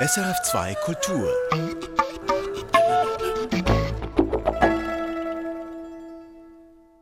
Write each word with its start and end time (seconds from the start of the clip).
SRF2 0.00 0.76
Kultur. 0.84 1.34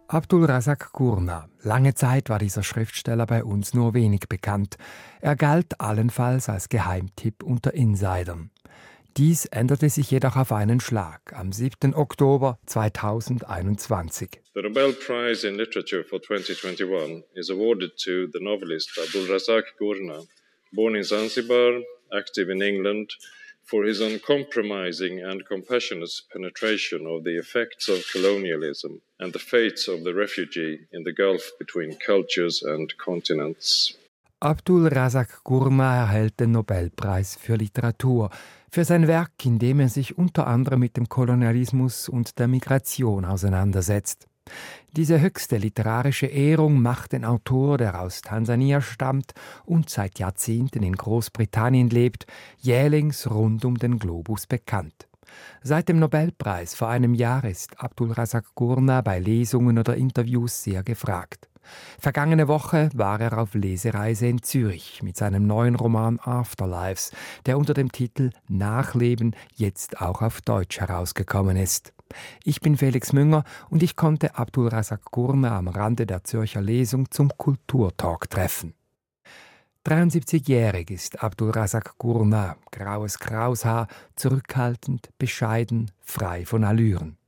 Abdul 0.09 0.47
Razak 0.47 0.93
Gurna. 0.95 1.51
Lange 1.63 1.93
Zeit 1.93 2.31
war 2.31 2.39
dieser 2.39 2.63
Schriftsteller 2.63 3.27
bei 3.27 3.45
uns 3.45 3.75
nur 3.75 3.93
wenig 3.93 4.31
bekannt. 4.31 4.79
Er 5.21 5.37
galt 5.37 5.79
allenfalls 5.79 6.49
als 6.49 6.71
Geheimtipp 6.71 7.43
unter 7.43 7.75
Insidern. 7.75 8.51
Dies 9.19 9.45
änderte 9.45 9.91
sich 9.91 10.11
jedoch 10.11 10.37
auf 10.37 10.51
einen 10.51 10.81
Schlag 10.81 11.35
am 11.35 11.53
7. 11.53 11.95
Oktober 11.95 12.59
2021. 12.65 14.41
The 14.55 14.63
Nobel 14.63 14.95
Prize 14.95 15.47
in 15.47 15.57
Literature 15.57 16.03
for 16.03 16.23
2021 16.23 17.25
is 17.35 17.51
awarded 17.51 17.95
to 17.99 18.27
the 18.33 18.43
novelist 18.43 18.99
Abdul 18.99 19.27
Razak 19.27 19.77
Gurna, 19.79 20.23
born 20.73 20.95
in 20.95 21.05
Zanzibar, 21.05 21.83
active 22.13 22.51
in 22.51 22.63
England, 22.63 23.11
for 23.67 23.85
his 23.85 24.01
uncompromising 24.01 25.25
and 25.25 25.45
compassionate 25.45 26.23
penetration 26.33 27.07
of 27.07 27.25
the 27.25 27.37
effects 27.37 27.89
of 27.89 28.05
colonialism 28.13 29.01
and 29.19 29.33
the 29.33 29.39
fates 29.39 29.89
of 29.89 30.05
the 30.05 30.15
refugee 30.15 30.87
in 30.93 31.03
the 31.05 31.13
gulf 31.13 31.51
between 31.59 31.97
cultures 31.97 32.63
and 32.63 32.97
continents. 32.99 33.97
Abdul 34.41 34.89
Razak 34.89 35.43
Gurma 35.45 35.97
erhält 35.97 36.39
den 36.39 36.53
Nobelpreis 36.53 37.37
für 37.37 37.57
Literatur 37.57 38.31
für 38.71 38.85
sein 38.85 39.09
Werk, 39.09 39.45
in 39.45 39.59
dem 39.59 39.81
er 39.81 39.89
sich 39.89 40.17
unter 40.19 40.47
anderem 40.47 40.81
mit 40.81 40.97
dem 40.97 41.09
Kolonialismus 41.09 42.09
und 42.09 42.39
der 42.39 42.47
Migration 42.47 43.25
auseinandersetzt. 43.25 44.29
Diese 44.97 45.21
höchste 45.21 45.59
literarische 45.59 46.27
Ehrung 46.27 46.81
macht 46.81 47.13
den 47.13 47.25
Autor, 47.25 47.77
der 47.77 48.01
aus 48.01 48.23
Tansania 48.23 48.81
stammt 48.81 49.35
und 49.65 49.91
seit 49.91 50.19
Jahrzehnten 50.19 50.83
in 50.83 50.95
Großbritannien 50.95 51.91
lebt, 51.91 52.27
jählings 52.59 53.31
rund 53.31 53.65
um 53.65 53.77
den 53.77 53.99
Globus 53.99 54.47
bekannt. 54.47 55.07
Seit 55.63 55.89
dem 55.89 55.99
Nobelpreis 55.99 56.75
vor 56.75 56.89
einem 56.89 57.15
Jahr 57.15 57.45
ist 57.45 57.79
Abdul 57.81 58.13
Razak 58.13 58.55
Gurna 58.55 59.03
bei 59.03 59.19
Lesungen 59.19 59.79
oder 59.79 59.97
Interviews 59.97 60.63
sehr 60.63 60.83
gefragt. 60.83 61.49
Vergangene 61.99 62.49
Woche 62.49 62.91
war 62.95 63.21
er 63.21 63.39
auf 63.39 63.55
Lesereise 63.55 64.29
in 64.29 64.43
Zürich 64.43 65.03
mit 65.03 65.17
seinem 65.17 65.47
neuen 65.47 65.75
Roman 65.75 66.21
Afterlives, 66.21 67.11
der 67.45 67.59
unter 67.59 67.75
dem 67.75 67.91
Titel 67.91 68.31
Nachleben 68.49 69.35
jetzt 69.55 70.01
auch 70.01 70.23
auf 70.23 70.41
Deutsch 70.41 70.81
herausgekommen 70.81 71.57
ist. 71.57 71.93
Ich 72.45 72.61
bin 72.61 72.77
Felix 72.77 73.13
Münger 73.13 73.45
und 73.71 73.83
ich 73.83 73.97
konnte 73.97 74.37
Abdul 74.37 74.69
Razak 74.69 75.11
Gurna 75.11 75.57
am 75.57 75.69
Rande 75.69 76.07
der 76.07 76.25
Zürcher 76.25 76.63
Lesung 76.63 77.11
zum 77.11 77.31
Kulturtalk 77.37 78.31
treffen. 78.31 78.75
73-jährig 79.87 80.91
ist 80.91 81.23
Abdul 81.23 81.51
Razak 81.51 81.97
Gurna, 81.99 82.57
graues 82.73 83.21
Kraushaar, 83.21 83.87
zurückhaltend, 84.17 85.11
bescheiden, 85.19 85.93
frei 86.01 86.45
von 86.45 86.65
Allüren. 86.65 87.19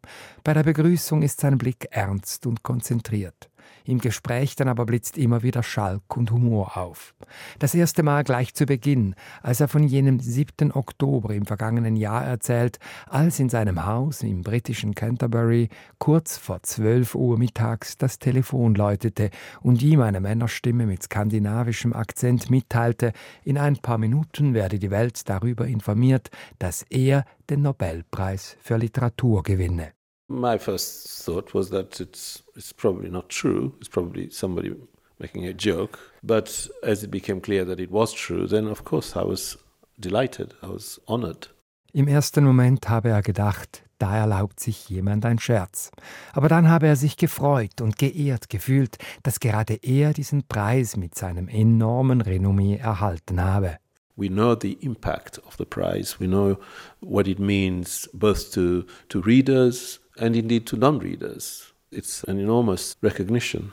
Bei 0.42 0.54
der 0.54 0.64
Begrüßung 0.64 1.22
ist 1.22 1.40
sein 1.40 1.56
Blick 1.56 1.86
ernst 1.90 2.46
und 2.46 2.64
konzentriert. 2.64 3.48
Im 3.84 3.98
Gespräch 3.98 4.54
dann 4.56 4.68
aber 4.68 4.86
blitzt 4.86 5.16
immer 5.16 5.42
wieder 5.42 5.62
Schalk 5.62 6.16
und 6.16 6.30
Humor 6.30 6.76
auf. 6.76 7.14
Das 7.58 7.74
erste 7.74 8.02
Mal 8.02 8.24
gleich 8.24 8.54
zu 8.54 8.66
Beginn, 8.66 9.14
als 9.42 9.60
er 9.60 9.68
von 9.68 9.82
jenem 9.82 10.20
7. 10.20 10.72
Oktober 10.72 11.34
im 11.34 11.46
vergangenen 11.46 11.96
Jahr 11.96 12.24
erzählt, 12.24 12.78
als 13.06 13.38
in 13.38 13.48
seinem 13.48 13.86
Haus 13.86 14.22
im 14.22 14.42
britischen 14.42 14.94
Canterbury 14.94 15.68
kurz 15.98 16.36
vor 16.36 16.62
12 16.62 17.14
Uhr 17.14 17.38
mittags 17.38 17.96
das 17.96 18.18
Telefon 18.18 18.74
läutete 18.74 19.30
und 19.62 19.82
ihm 19.82 20.00
eine 20.00 20.20
Männerstimme 20.20 20.86
mit 20.86 21.02
skandinavischem 21.02 21.92
Akzent 21.92 22.50
mitteilte, 22.50 23.12
in 23.44 23.58
ein 23.58 23.76
paar 23.78 23.98
Minuten 23.98 24.54
werde 24.54 24.78
die 24.78 24.90
Welt 24.90 25.28
darüber 25.28 25.66
informiert, 25.66 26.30
dass 26.58 26.82
er 26.90 27.24
den 27.50 27.62
Nobelpreis 27.62 28.56
für 28.60 28.76
Literatur 28.76 29.42
gewinne. 29.42 29.97
My 30.28 30.58
first 30.58 31.24
thought 31.24 31.54
was 31.54 31.70
that 31.70 32.00
it's, 32.00 32.42
it's 32.54 32.72
probably 32.72 33.10
not 33.10 33.28
true. 33.30 33.72
It's 33.80 33.88
probably 33.88 34.30
somebody 34.30 34.74
making 35.18 35.46
a 35.46 35.54
joke. 35.54 35.98
But 36.22 36.68
as 36.82 37.02
it 37.02 37.10
became 37.10 37.40
clear 37.40 37.64
that 37.64 37.80
it 37.80 37.90
was 37.90 38.12
true, 38.12 38.46
then 38.46 38.66
of 38.66 38.84
course 38.84 39.16
I 39.16 39.24
was 39.24 39.56
delighted. 39.98 40.54
I 40.62 40.68
was 40.68 41.00
honored. 41.08 41.48
Im 41.94 42.06
ersten 42.06 42.44
Moment 42.44 42.88
habe 42.90 43.08
er 43.08 43.22
gedacht, 43.22 43.82
da 43.98 44.16
erlaubt 44.16 44.60
sich 44.60 44.90
jemand 44.90 45.24
ein 45.24 45.38
Scherz. 45.38 45.90
Aber 46.34 46.48
dann 46.48 46.68
habe 46.68 46.86
er 46.86 46.96
sich 46.96 47.16
gefreut 47.16 47.80
und 47.80 47.96
geehrt 47.96 48.50
gefühlt, 48.50 48.98
dass 49.22 49.40
gerade 49.40 49.78
er 49.82 50.12
diesen 50.12 50.44
Preis 50.46 50.96
mit 50.96 51.14
seinem 51.14 51.48
enormen 51.48 52.20
Renommee 52.20 52.76
erhalten 52.76 53.42
habe. 53.42 53.78
We 54.16 54.28
know 54.28 54.54
the 54.54 54.76
impact 54.80 55.38
of 55.46 55.56
the 55.58 55.64
prize. 55.64 56.16
We 56.20 56.26
know 56.26 56.58
what 57.00 57.26
it 57.26 57.38
means 57.38 58.10
both 58.12 58.52
to, 58.52 58.84
to 59.08 59.20
readers 59.20 60.00
and 60.18 60.36
indeed 60.36 60.66
to 60.66 60.76
non-readers. 60.76 61.72
It's 61.90 62.24
an 62.24 62.38
enormous 62.38 62.96
recognition. 63.02 63.72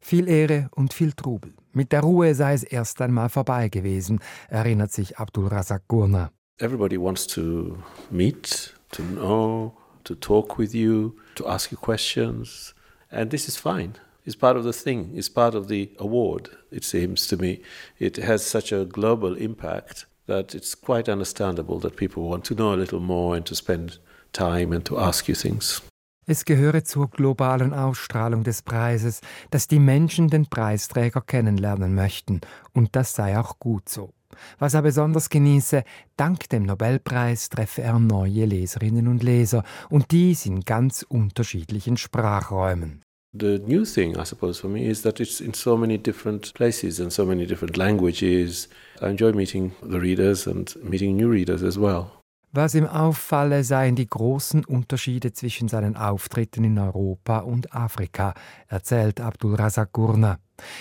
Viel 0.00 0.28
Ehre 0.28 0.68
und 0.76 0.92
viel 0.92 1.12
Trubel. 1.12 1.52
Mit 1.72 1.90
der 1.92 2.02
Ruhe 2.02 2.34
sei 2.34 2.54
es 2.54 2.62
erst 2.62 3.00
einmal 3.00 3.28
vorbei 3.28 3.68
gewesen, 3.68 4.20
erinnert 4.48 4.92
sich 4.92 5.18
Abdul 5.18 5.48
Razak 5.48 5.88
Gurna. 5.88 6.30
Everybody 6.58 6.96
wants 6.96 7.26
to 7.26 7.78
meet, 8.10 8.72
to 8.92 9.02
know, 9.02 9.76
to 10.04 10.14
talk 10.14 10.58
with 10.58 10.74
you, 10.74 11.16
to 11.34 11.46
ask 11.46 11.72
you 11.72 11.78
questions, 11.78 12.74
and 13.10 13.30
this 13.30 13.48
is 13.48 13.56
fine. 13.56 13.94
It's 14.24 14.36
part 14.36 14.56
of 14.56 14.64
the 14.64 14.72
thing. 14.72 15.10
It's 15.14 15.28
part 15.28 15.54
of 15.54 15.68
the 15.68 15.90
award. 15.98 16.50
It 16.70 16.84
seems 16.84 17.26
to 17.28 17.36
me 17.36 17.60
it 17.98 18.16
has 18.16 18.44
such 18.44 18.72
a 18.72 18.84
global 18.84 19.36
impact 19.36 20.06
that 20.26 20.54
it's 20.54 20.74
quite 20.74 21.08
understandable 21.08 21.78
that 21.80 21.96
people 21.96 22.28
want 22.28 22.44
to 22.46 22.54
know 22.54 22.74
a 22.74 22.76
little 22.76 23.00
more 23.00 23.36
and 23.36 23.46
to 23.46 23.54
spend 23.54 23.98
time 24.36 24.74
and 24.74 24.84
to 24.84 24.98
ask 24.98 25.28
you 25.28 25.34
things. 25.34 25.82
Es 26.28 26.44
gehöre 26.44 26.82
zur 26.82 27.08
globalen 27.08 27.72
Ausstrahlung 27.72 28.42
des 28.42 28.62
Preises, 28.62 29.20
dass 29.50 29.68
die 29.68 29.78
Menschen 29.78 30.28
den 30.28 30.46
Preisträger 30.46 31.20
kennenlernen 31.20 31.94
möchten, 31.94 32.40
und 32.72 32.96
das 32.96 33.14
sei 33.14 33.38
auch 33.38 33.60
gut 33.60 33.88
so. 33.88 34.12
Was 34.58 34.74
er 34.74 34.82
besonders 34.82 35.30
genieße, 35.30 35.84
dank 36.16 36.48
dem 36.48 36.64
Nobelpreis 36.64 37.48
treffe 37.48 37.82
er 37.82 38.00
neue 38.00 38.44
Leserinnen 38.44 39.06
und 39.06 39.22
Leser, 39.22 39.62
und 39.88 40.10
dies 40.10 40.46
in 40.46 40.62
ganz 40.62 41.06
unterschiedlichen 41.08 41.96
Sprachräumen. 41.96 43.02
The 43.38 43.60
new 43.64 43.84
thing, 43.84 44.16
I 44.16 44.24
suppose, 44.24 44.60
for 44.60 44.68
me 44.68 44.88
is 44.88 45.02
that 45.02 45.20
it's 45.20 45.40
in 45.40 45.54
so 45.54 45.76
many 45.76 45.96
different 45.96 46.54
places 46.54 47.00
and 47.00 47.12
so 47.12 47.24
many 47.24 47.46
different 47.46 47.76
languages. 47.76 48.68
I 49.00 49.10
enjoy 49.10 49.32
meeting 49.32 49.72
the 49.82 49.98
readers 49.98 50.48
and 50.48 50.74
meeting 50.82 51.16
new 51.16 51.30
readers 51.30 51.62
as 51.62 51.78
well. 51.78 52.22
Was 52.52 52.74
ihm 52.74 52.86
auffalle, 52.86 53.64
seien 53.64 53.96
die 53.96 54.06
großen 54.06 54.64
Unterschiede 54.64 55.32
zwischen 55.32 55.68
seinen 55.68 55.96
Auftritten 55.96 56.64
in 56.64 56.78
Europa 56.78 57.40
und 57.40 57.74
Afrika, 57.74 58.32
erzählt 58.68 59.20
Abdul 59.20 59.56
Razak 59.56 59.92
Gurna. 59.92 60.38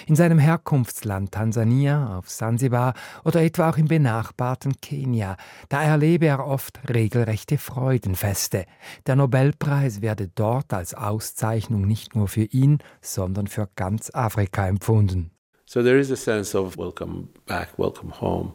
In 0.08 0.16
seinem 0.16 0.40
Herkunftsland 0.40 1.34
Tansania, 1.34 2.18
auf 2.18 2.30
Sansibar 2.30 2.94
oder 3.26 3.42
etwa 3.42 3.70
auch 3.70 3.78
im 3.78 3.88
benachbarten 3.88 4.80
Kenia, 4.82 5.36
da 5.68 5.84
erlebe 5.84 6.28
er 6.28 6.48
oft 6.48 6.80
regelrechte 6.88 7.58
Freudenfeste. 7.58 8.66
Der 9.06 9.18
Nobelpreis 9.18 10.02
werde 10.02 10.30
dort 10.30 10.72
als 10.72 10.94
Auszeichnung 10.94 11.82
nicht 11.82 12.16
nur 12.16 12.30
für 12.30 12.46
ihn, 12.46 12.78
sondern 13.02 13.48
für 13.48 13.68
ganz 13.76 14.12
Afrika 14.14 14.66
empfunden. 14.68 15.32
So 15.66 15.82
there 15.82 16.00
is 16.00 16.12
a 16.12 16.16
sense 16.16 16.58
of 16.58 16.78
welcome 16.78 17.28
back, 17.48 17.78
welcome 17.78 18.14
home, 18.22 18.54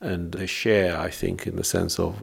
and 0.00 0.34
a 0.36 0.46
share, 0.46 0.96
I 1.04 1.10
think, 1.10 1.46
in 1.46 1.56
the 1.58 1.64
sense 1.64 2.00
of 2.00 2.14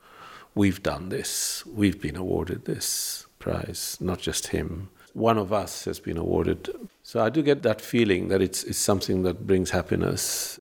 we've 0.55 0.81
done 0.83 1.09
this, 1.09 1.63
we've 1.65 2.01
been 2.01 2.15
awarded 2.15 2.65
this 2.65 3.27
prize, 3.39 3.97
not 3.99 4.19
just 4.19 4.47
him. 4.47 4.89
One 5.13 5.37
of 5.37 5.51
us 5.51 5.85
has 5.85 5.99
been 5.99 6.17
awarded. 6.17 6.69
So 7.03 7.19
I 7.21 7.29
do 7.29 7.43
get 7.43 7.63
that 7.63 7.81
feeling 7.81 8.29
that 8.29 8.41
it's, 8.41 8.63
it's 8.63 8.77
something 8.77 9.23
that 9.23 9.45
brings 9.45 9.71
happiness. 9.71 10.59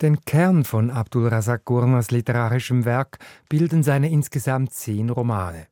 Den 0.00 0.18
Kern 0.24 0.64
von 0.64 0.90
Abdul 0.90 1.28
Razak 1.28 1.64
Gurnas 1.64 2.10
literarischem 2.10 2.84
Werk 2.84 3.18
bilden 3.48 3.84
seine 3.84 4.10
insgesamt 4.10 4.72
zehn 4.72 5.10
Romane. 5.10 5.68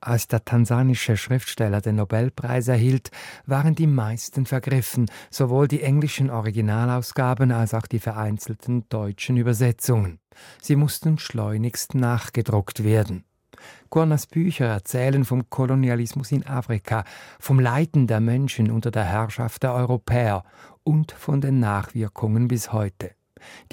Als 0.00 0.28
der 0.28 0.44
tansanische 0.44 1.16
Schriftsteller 1.16 1.80
den 1.80 1.96
Nobelpreis 1.96 2.68
erhielt, 2.68 3.10
waren 3.46 3.74
die 3.74 3.86
meisten 3.86 4.46
vergriffen, 4.46 5.10
sowohl 5.30 5.68
die 5.68 5.82
englischen 5.82 6.30
Originalausgaben 6.30 7.52
als 7.52 7.74
auch 7.74 7.86
die 7.86 7.98
vereinzelten 7.98 8.88
deutschen 8.88 9.36
Übersetzungen. 9.36 10.18
Sie 10.60 10.76
mussten 10.76 11.18
schleunigst 11.18 11.94
nachgedruckt 11.94 12.84
werden. 12.84 13.24
Gurnas 13.90 14.26
Bücher 14.26 14.66
erzählen 14.66 15.24
vom 15.24 15.50
Kolonialismus 15.50 16.32
in 16.32 16.46
Afrika, 16.46 17.04
vom 17.38 17.60
Leiden 17.60 18.06
der 18.06 18.20
Menschen 18.20 18.70
unter 18.70 18.90
der 18.90 19.04
Herrschaft 19.04 19.62
der 19.62 19.74
Europäer 19.74 20.44
und 20.82 21.12
von 21.12 21.40
den 21.40 21.60
Nachwirkungen 21.60 22.48
bis 22.48 22.72
heute. 22.72 23.12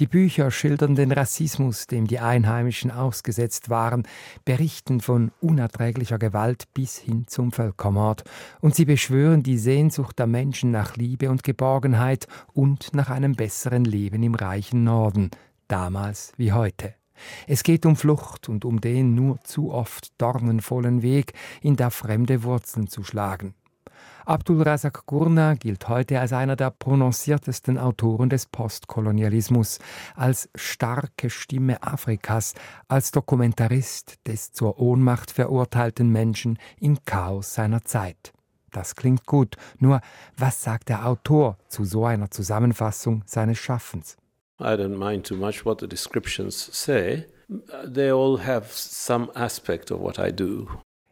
Die 0.00 0.06
Bücher 0.06 0.50
schildern 0.50 0.94
den 0.94 1.12
Rassismus, 1.12 1.86
dem 1.86 2.06
die 2.06 2.18
Einheimischen 2.18 2.90
ausgesetzt 2.90 3.70
waren, 3.70 4.06
berichten 4.44 5.00
von 5.00 5.30
unerträglicher 5.40 6.18
Gewalt 6.18 6.64
bis 6.74 6.98
hin 6.98 7.26
zum 7.26 7.52
Völkermord, 7.52 8.24
und 8.60 8.74
sie 8.74 8.84
beschwören 8.84 9.42
die 9.42 9.58
Sehnsucht 9.58 10.18
der 10.18 10.26
Menschen 10.26 10.70
nach 10.70 10.96
Liebe 10.96 11.30
und 11.30 11.42
Geborgenheit 11.42 12.26
und 12.52 12.94
nach 12.94 13.10
einem 13.10 13.34
besseren 13.34 13.84
Leben 13.84 14.22
im 14.22 14.34
reichen 14.34 14.84
Norden, 14.84 15.30
damals 15.68 16.32
wie 16.36 16.52
heute. 16.52 16.94
Es 17.46 17.62
geht 17.62 17.86
um 17.86 17.96
Flucht 17.96 18.48
und 18.48 18.64
um 18.64 18.80
den 18.80 19.14
nur 19.14 19.40
zu 19.42 19.72
oft 19.72 20.12
dornenvollen 20.20 21.02
Weg, 21.02 21.32
in 21.60 21.76
der 21.76 21.90
fremde 21.90 22.42
Wurzeln 22.44 22.88
zu 22.88 23.02
schlagen. 23.02 23.54
Abdul 24.28 24.60
Razak 24.60 25.06
Gurna 25.06 25.54
gilt 25.54 25.88
heute 25.88 26.20
als 26.20 26.34
einer 26.34 26.54
der 26.54 26.70
prononciertesten 26.70 27.78
Autoren 27.78 28.28
des 28.28 28.44
Postkolonialismus, 28.44 29.78
als 30.16 30.50
starke 30.54 31.30
Stimme 31.30 31.82
Afrikas, 31.82 32.52
als 32.88 33.10
Dokumentarist 33.10 34.18
des 34.26 34.52
zur 34.52 34.78
Ohnmacht 34.80 35.30
verurteilten 35.30 36.10
Menschen 36.10 36.58
im 36.78 37.02
Chaos 37.06 37.54
seiner 37.54 37.86
Zeit. 37.86 38.34
Das 38.70 38.96
klingt 38.96 39.24
gut, 39.24 39.56
nur 39.78 40.02
was 40.36 40.62
sagt 40.62 40.90
der 40.90 41.06
Autor 41.06 41.56
zu 41.68 41.84
so 41.84 42.04
einer 42.04 42.30
Zusammenfassung 42.30 43.22
seines 43.24 43.56
Schaffens? 43.56 44.18
I 44.60 44.74
don't 44.74 44.98
mind 44.98 45.26
too 45.26 45.36
much 45.36 45.64
what 45.64 45.80
the 45.80 45.88
descriptions 45.88 46.68
say. 46.70 47.24
They 47.82 48.10
all 48.10 48.38
have 48.44 48.66
some 48.74 49.30
aspect 49.34 49.90
of 49.90 50.02
what 50.02 50.18
I 50.18 50.30
do. 50.30 50.68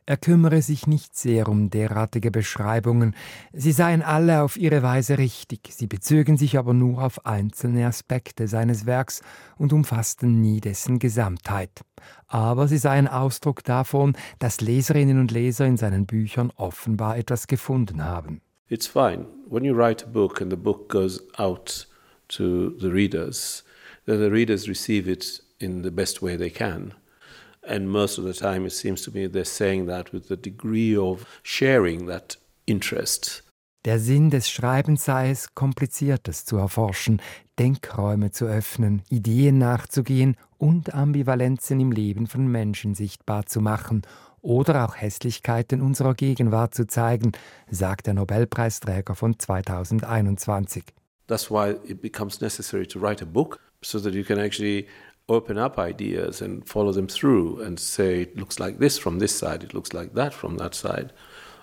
Er 0.09 0.17
kümmere 0.17 0.63
sich 0.63 0.87
nicht 0.87 1.17
sehr 1.17 1.49
um 1.49 1.69
derartige 1.69 2.31
Beschreibungen, 2.31 3.17
sie 3.53 3.73
seien 3.73 4.03
alle 4.03 4.43
auf 4.43 4.57
ihre 4.57 4.85
Weise 4.85 5.19
richtig, 5.19 5.73
sie 5.73 5.89
bezögen 5.89 6.37
sich 6.37 6.57
aber 6.59 6.75
nur 6.75 7.03
auf 7.03 7.27
einzelne 7.27 7.87
Aspekte 7.87 8.47
seines 8.47 8.87
Werks 8.87 9.21
und 9.59 9.73
umfassten 9.73 10.41
nie 10.41 10.61
dessen 10.61 11.01
Gesamtheit. 11.01 11.81
Aber 12.29 12.69
sie 12.69 12.79
seien 12.79 13.09
Ausdruck 13.09 13.65
davon, 13.65 14.17
dass 14.39 14.61
Leserinnen 14.61 15.19
und 15.19 15.33
Leser 15.33 15.67
in 15.67 15.77
seinen 15.77 16.07
Büchern 16.07 16.53
offenbar 16.55 17.19
etwas 17.19 17.49
gefunden 17.49 18.05
haben. 18.05 18.41
It's 18.69 18.87
fine. 18.87 19.27
When 19.49 19.65
you 19.65 19.75
write 19.75 20.05
a 20.05 20.09
book 20.09 20.41
and 20.41 20.53
the 20.53 20.57
book 20.57 20.89
goes 20.89 21.21
out 21.37 21.89
to 22.29 22.71
the 22.79 22.89
readers, 22.89 23.65
then 24.05 24.19
the 24.19 24.31
readers 24.31 24.69
receive 24.69 25.11
it 25.11 25.43
in 25.59 25.83
the 25.83 25.91
best 25.91 26.23
way 26.23 26.37
they 26.37 26.51
can. 26.51 26.95
And 27.67 27.89
most 27.89 28.19
of 28.19 28.25
the 28.25 28.33
time, 28.33 28.65
it 28.65 28.73
seems 28.73 29.03
to 29.03 29.11
me 29.11 29.27
they're 29.27 29.45
saying 29.45 29.87
that 29.89 30.13
with 30.13 30.31
a 30.31 30.37
degree 30.37 30.97
of 30.97 31.27
sharing 31.43 32.07
that 32.07 32.39
interest. 32.67 33.43
Der 33.85 34.01
Sinn 34.01 34.31
des 34.31 34.49
Schreibens 34.49 35.05
sei 35.05 35.31
es, 35.31 35.55
Kompliziertes 35.55 36.45
zu 36.45 36.57
erforschen, 36.57 37.23
Denkräume 37.59 38.33
zu 38.33 38.47
öffnen, 38.47 39.03
Ideen 39.11 39.59
nachzugehen 39.59 40.37
und 40.59 40.93
Ambivalenzen 40.93 41.79
im 41.79 41.93
Leben 41.93 42.27
von 42.27 42.49
Menschen 42.49 42.95
sichtbar 42.95 43.47
zu 43.47 43.61
machen 43.61 44.03
oder 44.43 44.85
auch 44.85 44.97
Hässlichkeiten 44.97 45.83
unserer 45.83 46.15
Gegenwart 46.15 46.75
zu 46.75 46.87
zeigen, 46.87 47.33
sagt 47.71 48.07
der 48.07 48.15
Nobelpreisträger 48.15 49.15
von 49.15 49.39
2021. 49.39 50.85
That's 51.29 51.51
why 51.51 51.77
it 51.85 52.01
becomes 52.01 52.41
necessary 52.41 52.87
to 52.87 53.01
write 53.01 53.23
a 53.23 53.27
book 53.27 53.61
so 53.83 54.01
that 54.01 54.15
you 54.15 54.25
can 54.25 54.39
actually 54.39 54.87
open 55.29 55.59
up 55.59 55.79
ideas 55.79 56.41
and 56.41 56.67
follow 56.69 56.93
them 56.93 57.09
through 57.09 57.61
and 57.63 57.81
say 57.81 58.23
it 58.23 58.37
looks 58.37 58.61
like 58.61 58.79
this 58.79 58.99
from 58.99 59.19
this 59.19 59.37
side, 59.37 59.65
it 59.65 59.75
looks 59.75 59.93
like 59.93 60.15
that 60.15 60.33
from 60.33 60.57
that 60.57 60.75
side. 60.75 61.13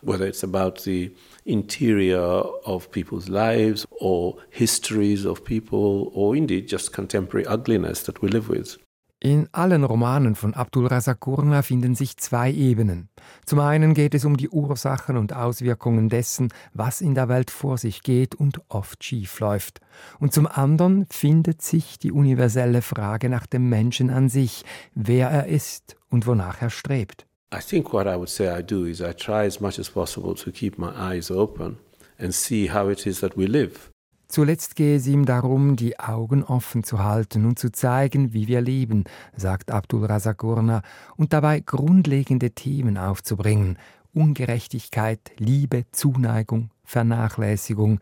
Whether 0.02 0.28
it's 0.28 0.44
about 0.44 0.84
the 0.84 1.14
interior 1.46 2.20
of 2.20 2.92
people's 2.92 3.30
lives 3.30 3.86
or 3.90 4.38
histories 4.50 5.24
of 5.24 5.46
people 5.46 6.12
or 6.14 6.36
indeed 6.36 6.68
just 6.68 6.92
contemporary 6.92 7.46
ugliness 7.46 8.04
that 8.04 8.22
we 8.22 8.28
live 8.28 8.50
with. 8.50 8.78
In 9.26 9.48
allen 9.54 9.86
Romanen 9.86 10.36
von 10.36 10.54
Abdul 10.54 10.86
Razak 10.88 11.22
Gurna 11.22 11.62
finden 11.62 11.96
sich 11.96 12.18
zwei 12.18 12.52
Ebenen. 12.52 13.08
Zum 13.46 13.62
einen 13.62 13.94
geht 13.94 14.16
es 14.16 14.26
um 14.26 14.36
die 14.36 14.50
Ursachen 14.50 15.16
und 15.16 15.32
Auswirkungen 15.32 16.10
dessen, 16.10 16.50
was 16.74 17.00
in 17.00 17.16
der 17.16 17.30
Welt 17.30 17.50
vor 17.50 17.78
sich 17.78 18.04
geht 18.04 18.36
und 18.36 18.60
oft 18.68 19.02
schief 19.02 19.40
läuft. 19.40 19.80
Und 20.20 20.34
zum 20.34 20.46
anderen 20.46 21.06
findet 21.10 21.62
sich 21.62 21.98
die 22.00 22.12
universelle 22.12 22.82
Frage 22.82 23.30
nach 23.30 23.48
dem 23.48 23.70
Menschen 23.70 24.10
an 24.10 24.28
sich, 24.28 24.66
wer 24.94 25.30
er 25.30 25.48
ist 25.48 25.96
und 26.10 26.28
wonach 26.28 26.62
er 26.62 26.70
strebt. 26.70 27.26
I 27.56 27.60
think 27.60 27.94
what 27.94 28.06
I 28.06 28.18
would 28.18 28.28
say 28.28 28.50
I 28.50 28.62
do 28.62 28.84
is 28.84 29.00
I 29.00 29.14
try 29.14 29.48
as 29.48 29.62
much 29.62 29.80
as 29.80 29.90
possible 29.90 30.36
to 30.36 30.52
keep 30.52 30.78
my 30.78 30.92
eyes 30.98 31.32
open 31.32 31.78
and 32.20 32.34
see 32.34 32.70
how 32.70 32.90
it 32.90 33.06
is 33.08 33.22
that 33.22 33.38
we 33.38 33.46
live. 33.46 33.93
Zuletzt 34.34 34.76
gehe 34.76 34.96
es 34.96 35.06
ihm 35.06 35.28
darum, 35.28 35.76
die 35.76 36.00
Augen 36.00 36.44
offen 36.44 36.84
zu 36.84 37.04
halten 37.04 37.46
und 37.46 37.60
zu 37.60 37.72
zeigen, 37.72 38.34
wie 38.34 38.48
wir 38.48 38.62
leben, 38.62 39.04
sagt 39.36 39.70
Abdul 39.70 40.06
Razagurna, 40.06 40.82
und 41.16 41.34
dabei 41.34 41.60
grundlegende 41.60 42.50
Themen 42.50 42.98
aufzubringen. 42.98 43.78
Ungerechtigkeit, 44.12 45.20
Liebe, 45.38 45.86
Zuneigung, 45.92 46.72
Vernachlässigung, 46.84 48.00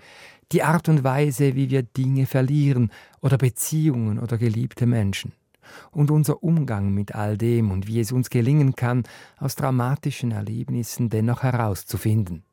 die 0.54 0.63
Art 0.63 0.88
und 0.88 1.04
Weise, 1.04 1.56
wie 1.56 1.69
wir 1.69 1.83
Dinge 1.83 2.25
verlieren 2.25 2.94
oder 3.19 3.38
Beziehungen 3.38 4.18
oder 4.18 4.38
geliebte 4.38 4.86
Menschen. 4.86 5.33
Und 5.92 6.12
unser 6.12 6.42
Umgang 6.44 6.94
mit 6.94 7.13
all 7.13 7.38
dem 7.38 7.72
und 7.72 7.88
wie 7.88 8.00
es 8.00 8.13
uns 8.13 8.30
gelingen 8.30 8.78
kann, 8.78 9.04
aus 9.38 9.57
dramatischen 9.57 10.31
Erlebnissen 10.31 11.10
dennoch 11.10 11.44
herauszufinden. 11.44 12.45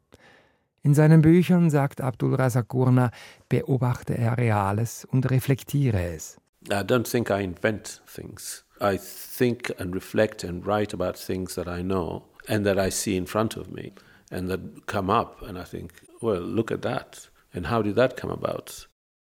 In 0.83 0.95
seinen 0.95 1.23
Büchern, 1.23 1.71
sagt 1.71 2.01
Abdul 2.01 2.35
Razak 2.35 2.69
Gurna, 2.69 3.11
beobachte 3.49 4.17
er 4.17 4.39
Reales 4.39 5.05
und 5.05 5.31
reflektiere 5.31 6.15
es. 6.15 6.39
I 6.69 6.83
don't 6.83 7.09
think 7.11 7.31
I 7.31 7.43
invent 7.43 8.03
things. 8.07 8.65
I 8.81 8.99
think 8.99 9.75
and 9.79 9.95
reflect 9.95 10.45
and 10.45 10.67
write 10.67 10.95
about 10.95 11.17
things 11.17 11.55
that 11.55 11.67
I 11.67 11.83
know 11.83 12.25
and 12.47 12.65
that 12.67 12.79
I 12.79 12.91
see 12.91 13.17
in 13.17 13.27
front 13.27 13.57
of 13.57 13.71
me 13.71 13.93
and 14.31 14.49
that 14.49 14.61
come 14.87 15.11
up 15.11 15.43
and 15.43 15.59
I 15.59 15.65
think, 15.65 15.93
well, 16.21 16.41
look 16.41 16.71
at 16.71 16.83
that. 16.83 17.31
And 17.53 17.71
how 17.71 17.83
did 17.83 17.97
that 17.97 18.17
come 18.17 18.33
about? 18.33 18.89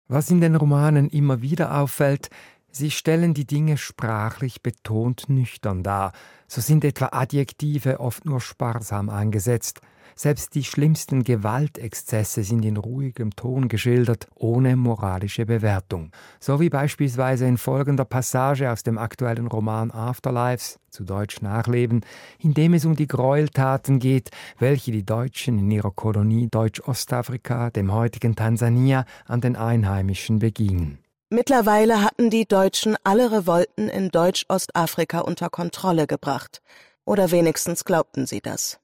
Was 0.08 0.32
in 0.32 0.42
den 0.42 0.56
Romanen 0.56 1.10
immer 1.10 1.42
wieder 1.42 1.80
auffällt, 1.80 2.30
sie 2.72 2.90
stellen 2.90 3.34
die 3.34 3.46
Dinge 3.46 3.78
sprachlich 3.78 4.62
betont 4.64 5.30
nüchtern 5.30 5.84
dar. 5.84 6.14
So 6.48 6.62
sind 6.62 6.84
etwa 6.84 7.10
Adjektive 7.12 8.00
oft 8.00 8.26
nur 8.26 8.42
sparsam 8.42 9.10
eingesetzt. 9.10 9.82
Selbst 10.16 10.56
die 10.56 10.64
schlimmsten 10.64 11.24
Gewaltexzesse 11.24 12.44
sind 12.44 12.66
in 12.66 12.78
ruhigem 12.78 13.36
Ton 13.36 13.68
geschildert, 13.68 14.28
ohne 14.36 14.76
moralische 14.76 15.46
Bewertung. 15.46 16.12
So 16.40 16.60
wie 16.60 16.70
beispielsweise 16.70 17.46
in 17.46 17.58
folgender 17.58 18.06
Passage 18.06 18.72
aus 18.72 18.84
dem 18.84 18.98
aktuellen 18.98 19.48
Roman 19.48 19.92
Afterlives, 19.92 20.80
zu 20.90 21.04
Deutsch 21.04 21.42
Nachleben, 21.42 22.02
in 22.40 22.54
dem 22.54 22.74
es 22.74 22.86
um 22.86 22.96
die 22.96 23.08
Gräueltaten 23.08 24.00
geht, 24.00 24.32
welche 24.58 24.92
die 24.92 25.06
Deutschen 25.06 25.60
in 25.60 25.72
ihrer 25.72 25.92
Kolonie 25.92 26.48
Deutsch-Ostafrika, 26.50 27.70
dem 27.70 27.94
heutigen 27.94 28.36
Tansania, 28.36 29.06
an 29.26 29.42
den 29.42 29.56
Einheimischen 29.56 30.40
begingen. 30.40 31.00
Mittlerweile 31.32 32.02
hatten 32.02 32.32
die 32.32 32.48
Deutschen 32.48 32.98
alle 33.04 33.32
Revolten 33.32 33.88
in 33.88 34.10
Deutsch-Ostafrika 34.10 35.20
unter 35.20 35.52
Kontrolle 35.52 36.08
gebracht. 36.08 36.62
Oder 37.06 37.30
wenigstens 37.30 37.86
glaubten 37.86 38.26
sie 38.26 38.42
das. 38.42 38.80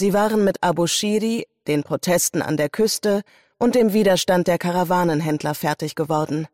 Sie 0.00 0.12
waren 0.12 0.44
mit 0.44 0.62
Abu 0.62 0.86
Shiri, 0.86 1.48
den 1.66 1.82
Protesten 1.82 2.40
an 2.40 2.56
der 2.56 2.68
Küste 2.68 3.22
und 3.58 3.74
dem 3.74 3.92
Widerstand 3.92 4.46
der 4.46 4.56
Karawanenhändler 4.56 5.56
fertig 5.56 5.96
geworden. 5.96 6.46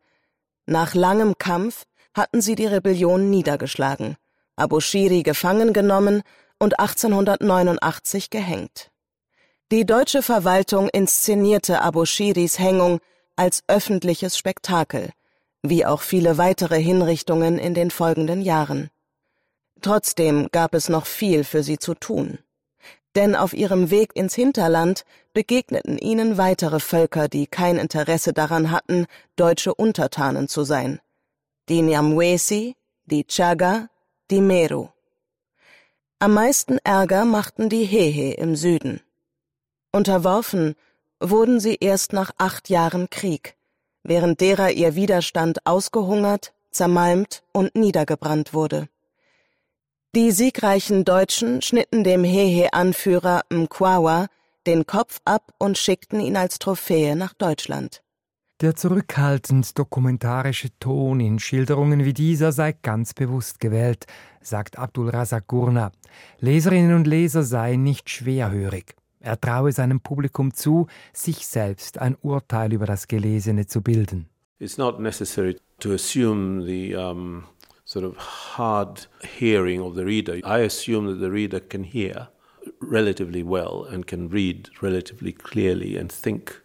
Nach 0.65 0.95
langem 0.95 1.37
Kampf 1.37 1.83
hatten 2.15 2.41
sie 2.41 2.55
die 2.55 2.65
Rebellion 2.65 3.29
niedergeschlagen, 3.29 4.17
Abu 4.55 4.79
Shiri 4.79 5.21
gefangen 5.21 5.73
genommen 5.73 6.23
und 6.57 6.79
1889 6.79 8.31
gehängt. 8.31 8.89
Die 9.71 9.85
deutsche 9.85 10.23
Verwaltung 10.23 10.89
inszenierte 10.89 11.83
Abu 11.83 12.05
Shiris 12.05 12.57
Hängung 12.57 12.99
als 13.35 13.61
öffentliches 13.67 14.39
Spektakel, 14.39 15.11
wie 15.61 15.85
auch 15.85 16.01
viele 16.01 16.39
weitere 16.39 16.81
Hinrichtungen 16.81 17.59
in 17.59 17.75
den 17.75 17.91
folgenden 17.91 18.41
Jahren. 18.41 18.89
Trotzdem 19.83 20.47
gab 20.51 20.73
es 20.73 20.89
noch 20.89 21.05
viel 21.05 21.43
für 21.43 21.61
sie 21.61 21.77
zu 21.77 21.93
tun 21.93 22.39
denn 23.15 23.35
auf 23.35 23.53
ihrem 23.53 23.89
Weg 23.89 24.15
ins 24.15 24.35
Hinterland 24.35 25.05
begegneten 25.33 25.97
ihnen 25.97 26.37
weitere 26.37 26.79
Völker, 26.79 27.27
die 27.27 27.47
kein 27.47 27.77
Interesse 27.77 28.33
daran 28.33 28.71
hatten, 28.71 29.05
deutsche 29.35 29.73
Untertanen 29.73 30.47
zu 30.47 30.63
sein. 30.63 30.99
Die 31.69 31.81
Nyamwesi, 31.81 32.75
die 33.05 33.25
Chaga, 33.25 33.89
die 34.31 34.41
Meru. 34.41 34.89
Am 36.19 36.33
meisten 36.33 36.77
Ärger 36.83 37.25
machten 37.25 37.69
die 37.69 37.83
Hehe 37.85 38.33
im 38.35 38.55
Süden. 38.55 39.01
Unterworfen 39.91 40.75
wurden 41.19 41.59
sie 41.59 41.77
erst 41.79 42.13
nach 42.13 42.31
acht 42.37 42.69
Jahren 42.69 43.09
Krieg, 43.09 43.55
während 44.03 44.41
derer 44.41 44.71
ihr 44.71 44.95
Widerstand 44.95 45.65
ausgehungert, 45.65 46.53
zermalmt 46.71 47.43
und 47.53 47.75
niedergebrannt 47.75 48.53
wurde. 48.53 48.89
Die 50.15 50.31
siegreichen 50.31 51.03
Deutschen 51.03 51.61
schnitten 51.61 52.05
dem 52.05 52.23
Hehe-Anführer 52.23 53.41
Mkwawa 53.49 54.27
den 54.65 54.85
Kopf 54.85 55.19
ab 55.25 55.53
und 55.59 55.77
schickten 55.77 56.21
ihn 56.21 56.37
als 56.37 56.57
Trophäe 56.57 57.17
nach 57.17 57.33
Deutschland. 57.33 58.01
Der 58.61 58.77
zurückhaltend 58.77 59.77
dokumentarische 59.77 60.69
Ton 60.79 61.19
in 61.19 61.37
Schilderungen 61.39 62.05
wie 62.05 62.13
dieser 62.13 62.53
sei 62.53 62.71
ganz 62.71 63.13
bewusst 63.13 63.59
gewählt, 63.59 64.05
sagt 64.39 64.79
Abdul 64.79 65.09
Razak 65.09 65.47
Gurna. 65.47 65.91
Leserinnen 66.39 66.95
und 66.95 67.07
Leser 67.07 67.43
seien 67.43 67.83
nicht 67.83 68.09
schwerhörig. 68.09 68.95
Er 69.19 69.41
traue 69.41 69.73
seinem 69.73 69.99
Publikum 69.99 70.53
zu, 70.53 70.87
sich 71.11 71.45
selbst 71.45 71.97
ein 71.97 72.15
Urteil 72.21 72.71
über 72.71 72.85
das 72.85 73.09
Gelesene 73.09 73.67
zu 73.67 73.81
bilden. 73.81 74.29
It's 74.59 74.77
not 74.77 74.97
necessary 75.01 75.57
to 75.79 75.91
assume 75.91 76.65
the 76.65 76.95
um 76.95 77.43
sort 77.95 78.03
of 78.03 78.17
hard 78.17 79.05
hearing 79.23 79.79
of 79.79 79.95
the 79.95 80.03
reader. 80.03 80.41
I 80.43 80.59
assume 80.59 81.05
that 81.05 81.21
the 81.25 81.31
reader 81.31 81.61
can 81.61 81.85
hear 81.85 82.27
relatively 82.81 83.41
well 83.41 83.85
and 83.89 84.05
can 84.05 84.27
read 84.27 84.69
relatively 84.81 85.31
clearly 85.31 85.95
and 85.95 86.11
think. 86.11 86.59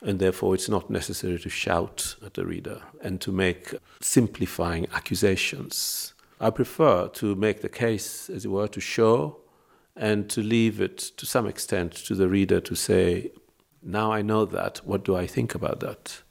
And 0.00 0.18
therefore, 0.18 0.56
it's 0.56 0.68
not 0.68 0.90
necessary 0.90 1.38
to 1.38 1.48
shout 1.48 2.16
at 2.26 2.34
the 2.34 2.44
reader 2.44 2.82
and 3.00 3.20
to 3.20 3.30
make 3.30 3.76
simplifying 4.00 4.88
accusations. 4.92 6.14
I 6.40 6.50
prefer 6.50 7.06
to 7.20 7.36
make 7.36 7.62
the 7.62 7.68
case, 7.68 8.28
as 8.28 8.44
it 8.44 8.48
were, 8.48 8.66
to 8.66 8.80
show 8.80 9.38
and 9.94 10.28
to 10.30 10.42
leave 10.42 10.80
it 10.80 10.98
to 11.16 11.26
some 11.26 11.46
extent 11.46 11.92
to 12.06 12.16
the 12.16 12.28
reader 12.28 12.60
to 12.60 12.74
say, 12.74 13.30
Now 13.84 14.10
I 14.10 14.22
know 14.22 14.46
that, 14.46 14.80
what 14.84 15.04
do 15.04 15.14
I 15.14 15.28
think 15.28 15.54
about 15.54 15.78
that? 15.78 16.22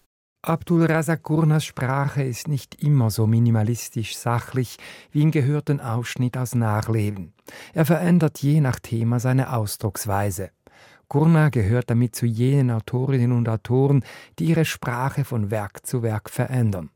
Abdul 0.44 0.86
Razak 0.86 1.22
Gurnas 1.22 1.64
Sprache 1.66 2.24
ist 2.24 2.48
nicht 2.48 2.82
immer 2.82 3.12
so 3.12 3.28
minimalistisch 3.28 4.18
sachlich 4.18 4.78
wie 5.12 5.22
im 5.22 5.30
gehörten 5.30 5.80
Ausschnitt 5.80 6.36
aus 6.36 6.56
Nachleben. 6.56 7.34
Er 7.76 7.86
verändert 7.86 8.40
je 8.40 8.60
nach 8.60 8.80
Thema 8.80 9.20
seine 9.20 9.54
Ausdrucksweise. 9.54 10.50
Gurna 11.10 11.50
gehört 11.50 11.92
damit 11.92 12.16
zu 12.16 12.26
jenen 12.26 12.72
Autorinnen 12.72 13.34
und 13.34 13.48
Autoren, 13.48 14.04
die 14.40 14.46
ihre 14.46 14.66
Sprache 14.66 15.26
von 15.26 15.52
Werk 15.52 15.86
zu 15.86 16.02
Werk 16.02 16.32
verändern. 16.32 16.90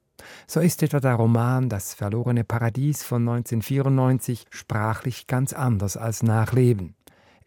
So 0.48 0.60
ist 0.60 0.82
etwa 0.82 1.00
der 1.00 1.14
Roman 1.14 1.70
Das 1.70 1.94
verlorene 1.94 2.46
Paradies 2.46 3.04
von 3.04 3.30
1994 3.30 4.46
sprachlich 4.50 5.28
ganz 5.28 5.54
anders 5.54 5.98
als 5.98 6.24
Nachleben. 6.24 6.96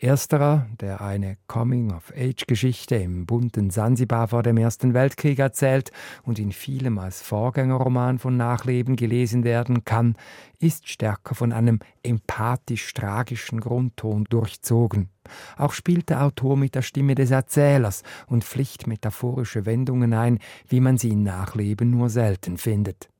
Ersterer, 0.00 0.68
der 0.80 1.00
eine 1.00 1.38
Coming-of-Age-Geschichte 1.48 2.94
im 2.94 3.26
bunten 3.26 3.70
Sansibar 3.70 4.28
vor 4.28 4.44
dem 4.44 4.56
Ersten 4.56 4.94
Weltkrieg 4.94 5.40
erzählt 5.40 5.90
und 6.22 6.38
in 6.38 6.52
vielem 6.52 7.00
als 7.00 7.20
Vorgängerroman 7.20 8.20
von 8.20 8.36
Nachleben 8.36 8.94
gelesen 8.94 9.42
werden 9.42 9.84
kann, 9.84 10.14
ist 10.60 10.88
stärker 10.88 11.34
von 11.34 11.52
einem 11.52 11.80
empathisch-tragischen 12.04 13.58
Grundton 13.58 14.22
durchzogen. 14.30 15.08
Auch 15.56 15.72
spielt 15.72 16.10
der 16.10 16.22
Autor 16.22 16.56
mit 16.56 16.76
der 16.76 16.82
Stimme 16.82 17.16
des 17.16 17.32
Erzählers 17.32 18.04
und 18.28 18.44
pflicht 18.44 18.86
metaphorische 18.86 19.66
Wendungen 19.66 20.14
ein, 20.14 20.38
wie 20.68 20.78
man 20.78 20.96
sie 20.96 21.10
in 21.10 21.24
Nachleben 21.24 21.90
nur 21.90 22.08
selten 22.08 22.56
findet. 22.56 23.10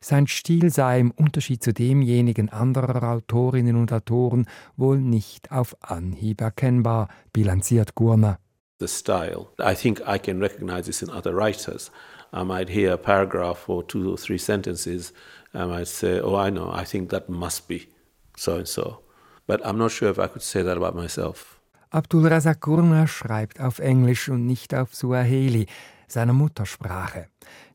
Sein 0.00 0.26
Stil 0.26 0.70
sei 0.70 1.00
im 1.00 1.10
Unterschied 1.10 1.62
zu 1.62 1.72
demjenigen 1.72 2.48
anderer 2.48 3.02
Autorinnen 3.02 3.76
und 3.76 3.92
Autoren 3.92 4.46
wohl 4.76 4.98
nicht 4.98 5.50
auf 5.52 5.76
Anhieb 5.80 6.40
erkennbar, 6.40 7.08
bilanziert 7.32 7.94
Gurner. 7.94 8.38
The 8.80 8.86
style. 8.86 9.48
I 9.58 9.74
think 9.74 10.00
I 10.06 10.18
can 10.18 10.40
recognize 10.40 10.84
this 10.84 11.02
in 11.02 11.10
other 11.10 11.34
writers. 11.34 11.90
I 12.32 12.44
might 12.44 12.68
hear 12.68 12.92
a 12.92 12.96
paragraph 12.96 13.68
or 13.68 13.86
two 13.86 14.10
or 14.10 14.16
three 14.16 14.38
sentences. 14.38 15.12
I 15.52 15.64
might 15.64 15.88
say, 15.88 16.20
oh, 16.20 16.36
I 16.36 16.50
know, 16.50 16.70
I 16.72 16.84
think 16.84 17.10
that 17.10 17.28
must 17.28 17.66
be 17.66 17.88
so 18.36 18.56
and 18.56 18.68
so. 18.68 19.02
But 19.46 19.64
I'm 19.66 19.78
not 19.78 19.90
sure 19.90 20.10
if 20.10 20.18
I 20.18 20.28
could 20.28 20.42
say 20.42 20.62
that 20.62 20.76
about 20.76 20.94
myself. 20.94 21.58
Abdul 21.90 22.26
Razak 22.26 22.60
Gurna 22.60 23.06
schreibt 23.06 23.60
auf 23.60 23.78
Englisch 23.78 24.28
und 24.28 24.46
nicht 24.46 24.74
auf 24.74 24.94
Suaheli, 24.94 25.66
seiner 26.12 26.32
Muttersprache. 26.32 27.26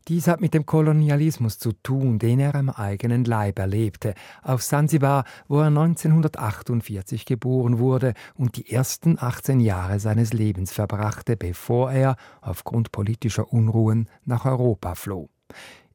Dies 0.09 0.27
hat 0.27 0.41
mit 0.41 0.53
dem 0.53 0.65
Kolonialismus 0.65 1.59
zu 1.59 1.71
tun, 1.71 2.19
den 2.19 2.39
er 2.39 2.55
am 2.55 2.69
eigenen 2.69 3.23
Leib 3.23 3.57
erlebte, 3.57 4.15
auf 4.41 4.61
Sansibar, 4.61 5.23
wo 5.47 5.59
er 5.59 5.67
1948 5.67 7.25
geboren 7.25 7.79
wurde 7.79 8.13
und 8.35 8.57
die 8.57 8.69
ersten 8.69 9.17
18 9.17 9.61
Jahre 9.61 9.99
seines 9.99 10.33
Lebens 10.33 10.73
verbrachte, 10.73 11.37
bevor 11.37 11.91
er 11.91 12.17
aufgrund 12.41 12.91
politischer 12.91 13.53
Unruhen 13.53 14.09
nach 14.25 14.45
Europa 14.45 14.95
floh. 14.95 15.29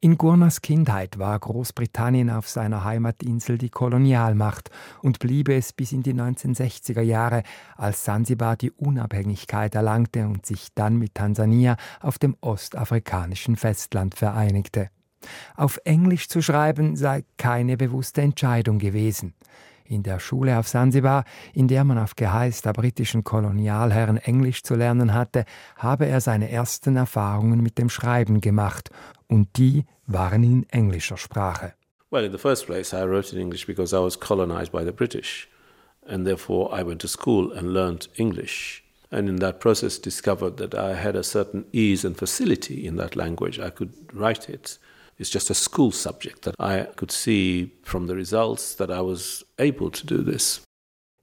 In 0.00 0.16
Gurnas 0.16 0.62
Kindheit 0.62 1.18
war 1.18 1.36
Großbritannien 1.36 2.30
auf 2.30 2.48
seiner 2.48 2.84
Heimatinsel 2.84 3.58
die 3.58 3.68
Kolonialmacht 3.68 4.70
und 5.02 5.18
blieb 5.18 5.48
es 5.48 5.72
bis 5.72 5.90
in 5.90 6.04
die 6.04 6.14
1960er 6.14 7.00
Jahre, 7.00 7.42
als 7.76 8.04
Sansibar 8.04 8.56
die 8.56 8.70
Unabhängigkeit 8.70 9.74
erlangte 9.74 10.28
und 10.28 10.46
sich 10.46 10.68
dann 10.76 10.98
mit 10.98 11.16
Tansania 11.16 11.76
auf 12.00 12.20
dem 12.20 12.36
ostafrikanischen 12.40 13.56
Festland 13.56 14.14
vereinigte. 14.14 14.90
Auf 15.56 15.80
Englisch 15.82 16.28
zu 16.28 16.42
schreiben 16.42 16.94
sei 16.94 17.24
keine 17.36 17.76
bewusste 17.76 18.22
Entscheidung 18.22 18.78
gewesen 18.78 19.34
in 19.88 20.02
der 20.02 20.20
Schule 20.20 20.58
auf 20.58 20.68
Sansibar, 20.68 21.24
in 21.54 21.68
der 21.68 21.84
man 21.84 21.98
auf 21.98 22.14
Geheiß 22.14 22.62
der 22.62 22.72
britischen 22.72 23.24
Kolonialherren 23.24 24.18
Englisch 24.18 24.62
zu 24.62 24.74
lernen 24.74 25.14
hatte, 25.14 25.44
habe 25.76 26.06
er 26.06 26.20
seine 26.20 26.50
ersten 26.50 26.96
Erfahrungen 26.96 27.62
mit 27.62 27.78
dem 27.78 27.88
Schreiben 27.88 28.40
gemacht, 28.40 28.90
und 29.26 29.56
die 29.56 29.84
waren 30.06 30.42
in 30.42 30.68
englischer 30.70 31.16
Sprache. 31.16 31.74
Well, 32.10 32.24
in 32.24 32.32
the 32.32 32.38
first 32.38 32.66
place, 32.66 32.92
I 32.92 33.04
wrote 33.04 33.34
in 33.34 33.40
English 33.40 33.66
because 33.66 33.94
I 33.94 34.00
was 34.00 34.18
colonized 34.18 34.72
by 34.72 34.84
the 34.84 34.92
British, 34.92 35.48
and 36.06 36.26
therefore 36.26 36.72
I 36.72 36.82
went 36.82 37.02
to 37.02 37.08
school 37.08 37.52
and 37.52 37.72
learned 37.72 38.08
English. 38.16 38.82
And 39.10 39.28
in 39.28 39.38
that 39.40 39.60
process, 39.60 39.98
discovered 40.00 40.58
that 40.58 40.74
I 40.74 40.94
had 40.94 41.16
a 41.16 41.22
certain 41.22 41.64
ease 41.72 42.06
and 42.06 42.16
facility 42.16 42.86
in 42.86 42.96
that 42.96 43.16
language. 43.16 43.58
I 43.58 43.70
could 43.70 43.92
write 44.12 44.48
it 44.50 44.78
It's 45.18 45.30
just 45.30 45.50
a 45.50 45.54
school 45.54 45.90
subject 45.90 46.42
that 46.42 46.54
I 46.60 46.86
could 46.94 47.10
see 47.10 47.72
from 47.82 48.06
the 48.06 48.14
results 48.14 48.76
that 48.76 48.88
I 48.90 49.00
was 49.00 49.44
able 49.58 49.90
to 49.90 50.06
do 50.06 50.22
this. 50.22 50.62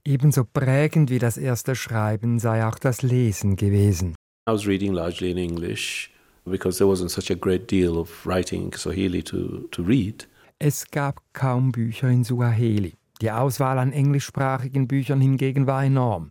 Ebenso 0.04 0.44
prägend 0.44 1.10
wie 1.10 1.18
das 1.18 1.38
erste 1.38 1.76
Schreiben 1.76 2.38
sei 2.40 2.66
auch 2.66 2.78
das 2.78 3.02
Lesen 3.02 3.56
gewesen. 3.56 4.16
I 4.48 4.52
was 4.52 4.68
reading 4.68 4.94
largely 4.94 5.32
in 5.32 5.38
English 5.38 6.12
because 6.46 6.78
there 6.78 6.88
wasn't 6.88 7.10
such 7.10 7.32
a 7.32 7.36
great 7.36 7.72
deal 7.72 7.98
of 7.98 8.26
writing 8.26 8.66
in 8.66 8.74
Swahili 8.74 9.24
to, 9.24 9.68
to 9.72 9.82
read. 9.82 10.28
Es 10.60 10.86
gab 10.92 11.22
kaum 11.34 11.72
Bücher 11.72 12.10
in 12.10 12.24
Suaheli. 12.24 12.94
Die 13.22 13.32
Auswahl 13.32 13.80
an 13.80 13.94
englischsprachigen 13.94 14.88
Büchern 14.88 15.22
hingegen 15.22 15.68
war 15.68 15.84
enorm. 15.84 16.30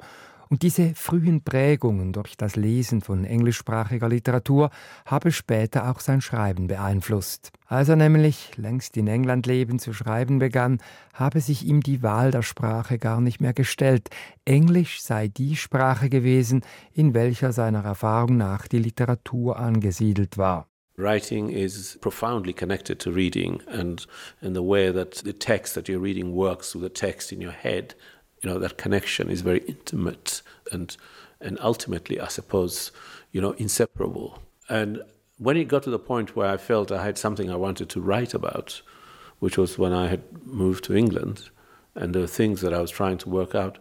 Und 0.49 0.63
diese 0.63 0.95
frühen 0.95 1.43
Prägungen 1.43 2.13
durch 2.13 2.37
das 2.37 2.57
Lesen 2.57 3.01
von 3.01 3.25
englischsprachiger 3.25 4.09
Literatur 4.09 4.71
habe 5.07 5.33
später 5.33 5.91
auch 5.91 6.01
sein 6.01 6.21
Schreiben 6.21 6.67
beeinflusst. 6.67 7.51
Als 7.67 7.89
er 7.89 7.97
nämlich 7.97 8.57
längst 8.57 8.97
in 8.97 9.09
England 9.09 9.47
leben 9.47 9.79
zu 9.79 9.93
schreiben 9.93 10.39
begann, 10.39 10.79
habe 11.15 11.41
sich 11.41 11.65
ihm 11.65 11.83
die 11.83 12.03
Wahl 12.03 12.31
der 12.31 12.43
Sprache 12.43 12.99
gar 12.99 13.21
nicht 13.21 13.41
mehr 13.41 13.55
gestellt. 13.55 14.11
Englisch 14.45 15.03
sei 15.03 15.29
die 15.29 15.57
Sprache 15.57 16.09
gewesen, 16.09 16.63
in 16.93 17.15
welcher 17.15 17.53
seiner 17.53 17.85
Erfahrung 17.85 18.37
nach 18.37 18.69
die 18.69 18.79
Literatur 18.79 19.59
angesiedelt 19.59 20.37
war. 20.39 20.69
Writing 20.97 21.49
is 21.49 21.99
profoundly 22.01 22.53
connected 22.53 23.01
to 23.01 23.11
reading, 23.11 23.61
and 23.67 24.07
in 24.41 24.55
the 24.55 24.63
way 24.63 24.93
that 24.93 25.23
the 25.25 25.33
text 25.33 25.75
that 25.75 25.89
you're 25.89 26.01
reading 26.01 26.33
works 26.33 26.73
with 26.73 26.85
the 26.85 26.89
text 26.89 27.33
in 27.33 27.41
your 27.41 27.53
head 27.53 27.97
you 28.45 28.51
know 28.51 28.59
that 28.59 28.77
connection 28.77 29.31
is 29.31 29.41
very 29.41 29.61
intimate 29.61 30.43
and 30.71 30.97
and 31.41 31.59
ultimately 31.61 32.21
I 32.21 32.29
suppose 32.29 32.93
you 33.33 33.41
know 33.41 33.53
inseparable. 33.53 34.39
And 34.69 35.03
when 35.39 35.57
it 35.57 35.69
got 35.69 35.83
to 35.85 35.91
the 35.91 35.99
point 35.99 36.37
where 36.37 36.51
I 36.51 36.59
felt 36.59 36.93
I 36.93 37.03
had 37.03 37.17
something 37.19 37.51
I 37.51 37.57
wanted 37.57 37.89
to 37.91 38.01
write 38.01 38.35
about 38.35 38.83
which 39.39 39.57
was 39.57 39.79
when 39.79 39.93
I 39.93 40.09
had 40.09 40.23
moved 40.47 40.85
to 40.85 40.97
England 40.97 41.49
and 41.95 42.15
the 42.15 42.29
things 42.29 42.61
that 42.61 42.75
I 42.75 42.81
was 42.81 42.91
trying 42.91 43.19
to 43.19 43.31
work 43.31 43.55
out 43.55 43.79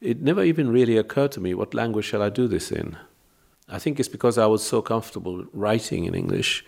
it 0.00 0.22
never 0.22 0.42
even 0.42 0.70
really 0.70 0.96
occurred 0.96 1.32
to 1.32 1.40
me 1.40 1.52
what 1.54 1.74
language 1.74 2.06
shall 2.06 2.22
I 2.22 2.30
do 2.30 2.48
this 2.48 2.72
in? 2.72 2.96
I 3.68 3.78
think 3.78 4.00
it's 4.00 4.08
because 4.08 4.38
I 4.38 4.46
was 4.46 4.62
so 4.62 4.80
comfortable 4.80 5.44
writing 5.52 6.06
in 6.06 6.14
English 6.14 6.64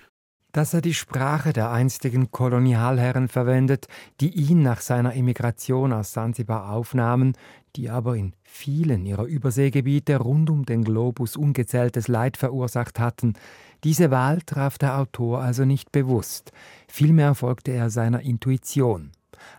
dass 0.53 0.75
er 0.75 0.81
die 0.81 0.95
Sprache 0.95 1.53
der 1.53 1.71
einstigen 1.71 2.31
Kolonialherren 2.31 3.29
verwendet, 3.29 3.87
die 4.21 4.31
ihn 4.31 4.63
nach 4.63 4.81
seiner 4.81 5.15
Emigration 5.15 5.93
aus 5.93 6.13
Sansibar 6.13 6.73
aufnahmen, 6.73 7.35
die 7.77 7.89
aber 7.89 8.17
in 8.17 8.35
vielen 8.43 9.07
ihrer 9.07 9.25
Überseegebiete 9.25 10.17
rund 10.17 10.51
um 10.51 10.65
den 10.65 10.85
Globus 10.85 11.37
ungezähltes 11.37 12.09
Leid 12.09 12.37
verursacht 12.37 12.99
hatten. 12.99 13.35
Diese 13.85 14.11
Wahl 14.11 14.43
traf 14.43 14.77
der 14.79 14.99
Autor 14.99 15.41
also 15.41 15.65
nicht 15.65 15.93
bewusst, 15.93 16.53
vielmehr 16.89 17.35
folgte 17.35 17.73
er 17.73 17.91
seiner 17.91 18.21
Intuition. 18.21 19.13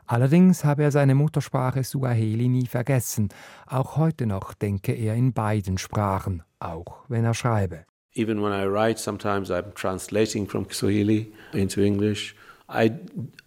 Allerdings 0.06 0.64
habe 0.64 0.84
er 0.84 0.92
seine 0.92 1.16
Muttersprache 1.16 1.84
Suaheli 1.84 2.48
nie 2.48 2.68
vergessen, 2.68 3.30
auch 3.66 3.98
heute 3.98 4.26
noch 4.28 4.54
denke 4.54 4.92
er 4.92 5.16
in 5.16 5.34
beiden 5.34 5.78
Sprachen, 5.78 6.44
auch 6.60 7.06
wenn 7.08 7.26
er 7.26 7.34
schreibe. 7.34 7.86
Even 8.14 8.42
when 8.42 8.52
I 8.52 8.66
write, 8.66 9.00
sometimes 9.00 9.50
I'm 9.50 9.72
translating 9.74 10.46
from 10.48 10.66
Kiswahili 10.66 11.32
into 11.54 11.82
English. 11.82 12.36
I 12.68 12.92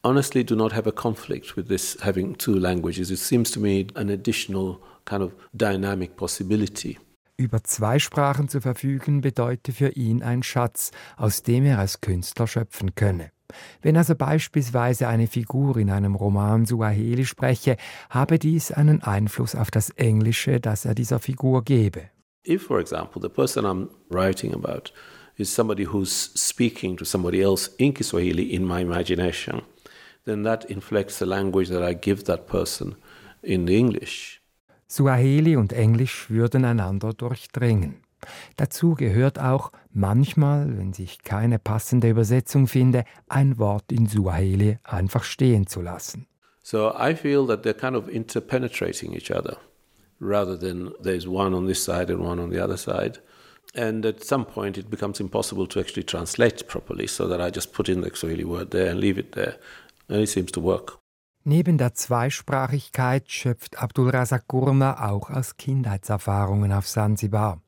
honestly 0.02 0.44
do 0.44 0.54
not 0.56 0.72
have 0.72 0.86
a 0.86 0.92
conflict 0.92 1.56
with 1.56 1.68
this 1.68 1.96
having 2.02 2.34
two 2.36 2.58
languages. 2.58 3.10
It 3.10 3.18
seems 3.18 3.50
to 3.52 3.60
me 3.60 3.86
an 3.94 4.10
additional 4.10 4.80
kind 5.04 5.22
of 5.22 5.32
dynamic 5.54 6.16
possibility. 6.16 6.98
Über 7.36 7.64
zwei 7.64 7.98
Sprachen 7.98 8.48
zu 8.48 8.60
verfügen 8.60 9.20
bedeute 9.20 9.72
für 9.72 9.88
ihn 9.88 10.22
ein 10.22 10.42
Schatz, 10.42 10.92
aus 11.16 11.42
dem 11.42 11.64
er 11.64 11.78
als 11.80 12.00
Künstler 12.00 12.46
schöpfen 12.46 12.94
könne. 12.94 13.30
Wenn 13.82 13.96
also 13.96 14.14
beispielsweise 14.14 15.08
eine 15.08 15.26
Figur 15.26 15.76
in 15.76 15.90
einem 15.90 16.14
Roman 16.14 16.64
Suaheli 16.64 17.26
spreche, 17.26 17.76
habe 18.08 18.38
dies 18.38 18.72
einen 18.72 19.02
Einfluss 19.02 19.54
auf 19.54 19.70
das 19.70 19.90
Englische, 19.90 20.60
das 20.60 20.84
er 20.84 20.94
dieser 20.94 21.18
Figur 21.18 21.64
gebe. 21.64 22.13
If, 22.44 22.62
for 22.62 22.78
example, 22.78 23.20
the 23.20 23.30
person 23.30 23.64
I'm 23.64 23.90
writing 24.10 24.52
about 24.54 24.92
is 25.38 25.48
somebody 25.48 25.84
who's 25.84 26.30
speaking 26.34 26.96
to 26.98 27.04
somebody 27.04 27.42
else 27.42 27.70
in 27.78 27.94
Kiswahili 27.94 28.52
in 28.52 28.64
my 28.64 28.80
imagination, 28.80 29.62
then 30.24 30.42
that 30.42 30.64
inflects 30.66 31.18
the 31.18 31.26
language 31.26 31.68
that 31.70 31.82
I 31.82 31.94
give 31.94 32.24
that 32.24 32.46
person 32.46 32.96
in 33.42 33.68
English. 33.68 34.40
Suaheli 34.86 35.56
und 35.56 35.72
Englisch 35.72 36.30
würden 36.30 36.64
einander 36.64 37.14
durchdringen. 37.14 38.02
Dazu 38.56 38.94
gehört 38.94 39.38
auch 39.38 39.72
manchmal, 39.92 40.78
wenn 40.78 40.92
sich 40.92 41.22
keine 41.24 41.58
passende 41.58 42.08
Übersetzung 42.10 42.66
finde, 42.66 43.04
ein 43.28 43.58
Wort 43.58 43.90
in 43.90 44.06
Suaheli 44.06 44.78
einfach 44.84 45.24
stehen 45.24 45.66
zu 45.66 45.80
lassen. 45.82 46.26
So 46.62 46.92
I 46.94 47.14
feel 47.14 47.46
that 47.46 47.64
they're 47.64 47.74
kind 47.74 47.96
of 47.96 48.08
interpenetrating 48.08 49.14
each 49.14 49.30
other 49.30 49.58
rather 50.20 50.56
than 50.56 50.92
there's 51.00 51.26
one 51.26 51.54
on 51.54 51.66
this 51.66 51.82
side 51.82 52.10
and 52.10 52.20
one 52.20 52.38
on 52.38 52.50
the 52.50 52.62
other 52.62 52.76
side. 52.76 53.18
And 53.74 54.06
at 54.06 54.22
some 54.22 54.44
point 54.44 54.78
it 54.78 54.90
becomes 54.90 55.20
impossible 55.20 55.66
to 55.68 55.80
actually 55.80 56.04
translate 56.04 56.68
properly, 56.68 57.06
so 57.06 57.26
that 57.26 57.40
I 57.40 57.50
just 57.50 57.72
put 57.72 57.88
in 57.88 58.02
the 58.02 58.10
Swahili 58.14 58.44
word 58.44 58.70
there 58.70 58.90
and 58.90 59.00
leave 59.00 59.18
it 59.18 59.32
there. 59.32 59.56
And 60.08 60.20
it 60.20 60.28
seems 60.28 60.52
to 60.52 60.60
work. 60.60 60.98
Neben 61.46 61.76
der 61.76 61.92
Zweisprachigkeit 61.92 63.30
schöpft 63.30 63.78
Abdul 63.78 64.08
Razak 64.08 64.44
auch 64.54 65.28
aus 65.28 65.56
Kindheitserfahrungen 65.58 66.72
auf 66.72 66.88
Sansibar. 66.88 67.60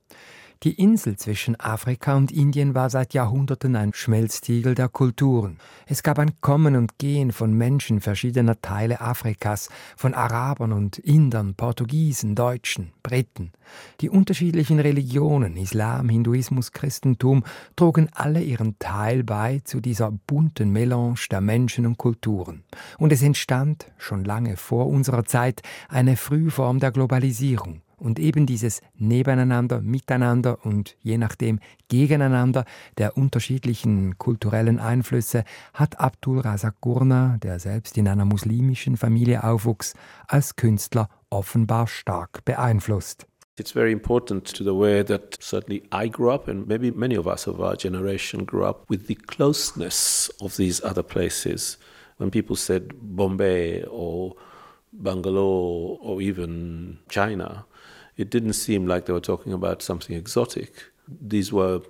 Die 0.63 0.73
Insel 0.73 1.17
zwischen 1.17 1.61
Afrika 1.61 2.17
und 2.17 2.33
Indien 2.33 2.75
war 2.75 2.89
seit 2.89 3.13
Jahrhunderten 3.13 3.77
ein 3.77 3.93
Schmelztiegel 3.93 4.75
der 4.75 4.89
Kulturen. 4.89 5.59
Es 5.85 6.03
gab 6.03 6.19
ein 6.19 6.41
Kommen 6.41 6.77
und 6.77 6.99
Gehen 6.99 7.33
von 7.33 7.53
Menschen 7.53 8.01
verschiedener 8.01 8.59
Teile 8.63 9.03
Afrikas, 9.03 9.69
von 9.97 10.15
Arabern 10.15 10.73
und 10.73 10.99
Indern, 10.99 11.55
Portugiesen, 11.55 12.35
Deutschen, 12.35 12.93
Briten. 13.03 13.53
Die 14.01 14.09
unterschiedlichen 14.09 14.81
Religionen, 14.81 15.59
Islam, 15.59 16.09
Hinduismus, 16.09 16.73
Christentum, 16.73 17.45
trugen 17.77 18.09
alle 18.15 18.43
ihren 18.43 18.79
Teil 18.79 19.25
bei 19.25 19.61
zu 19.63 19.81
dieser 19.81 20.11
bunten 20.11 20.71
Melange 20.71 21.21
der 21.31 21.43
Menschen 21.43 21.85
und 21.85 21.99
Kulturen. 21.99 22.65
Und 22.97 23.13
es 23.13 23.23
entstand, 23.23 23.93
schon 23.99 24.25
lange 24.25 24.57
vor 24.57 24.87
unserer 24.87 25.27
Zeit, 25.27 25.61
eine 25.91 26.17
Frühform 26.17 26.81
der 26.81 26.93
Globalisierung. 26.93 27.83
Und 27.99 28.19
eben 28.19 28.45
dieses 28.45 28.83
Nebeneinander, 28.95 29.81
Miteinander 29.81 30.65
und 30.67 30.97
je 31.03 31.17
nachdem 31.17 31.61
Gegeneinander 31.89 32.65
der 32.99 33.17
unterschiedlichen 33.17 34.19
kulturellen 34.19 34.79
Einflüsse 34.79 35.45
hat 35.73 35.99
Abdul 35.99 36.41
Razak 36.41 36.81
Gurna, 36.83 37.39
der 37.43 37.59
selbst 37.59 37.97
in 37.97 38.07
einer 38.07 38.27
muslimischen 38.27 38.99
Familie 38.99 39.45
aufwuchs, 39.45 39.95
als 40.29 40.57
Künstler 40.57 41.09
offenbar 41.31 41.87
stark 41.87 42.45
beeinflusst. 42.45 43.27
It's 43.59 43.73
very 43.73 43.93
important 43.93 44.55
to 44.55 44.65
the 44.65 44.75
way 44.75 45.03
that 45.03 45.39
certainly 45.41 45.83
I 45.91 46.11
grew 46.11 46.31
up, 46.31 46.47
and 46.47 46.69
maybe 46.69 46.91
many 46.91 47.17
of 47.17 47.27
us 47.27 47.49
of 47.49 47.59
our 47.59 47.75
generation 47.75 48.45
grew 48.45 48.67
up 48.67 48.85
with 48.91 49.07
the 49.07 49.15
closeness 49.15 50.31
of 50.43 50.57
these 50.57 50.83
other 50.85 51.03
places. 51.03 51.79
When 52.19 52.31
people 52.31 52.57
said 52.57 52.91
Bombay 53.01 53.85
or 53.85 54.35
Bangalore 54.93 55.99
or 56.03 56.21
even 56.21 56.99
China, 57.09 57.65
it 58.17 58.33
didn't 58.33 58.55
seem 58.55 58.87
like 58.87 59.07
they 59.07 59.13
were 59.13 59.23
talking 59.23 59.53
about 59.53 59.83
something 59.83 60.17
exotic. 60.17 60.93
These 61.09 61.53
were 61.53 61.83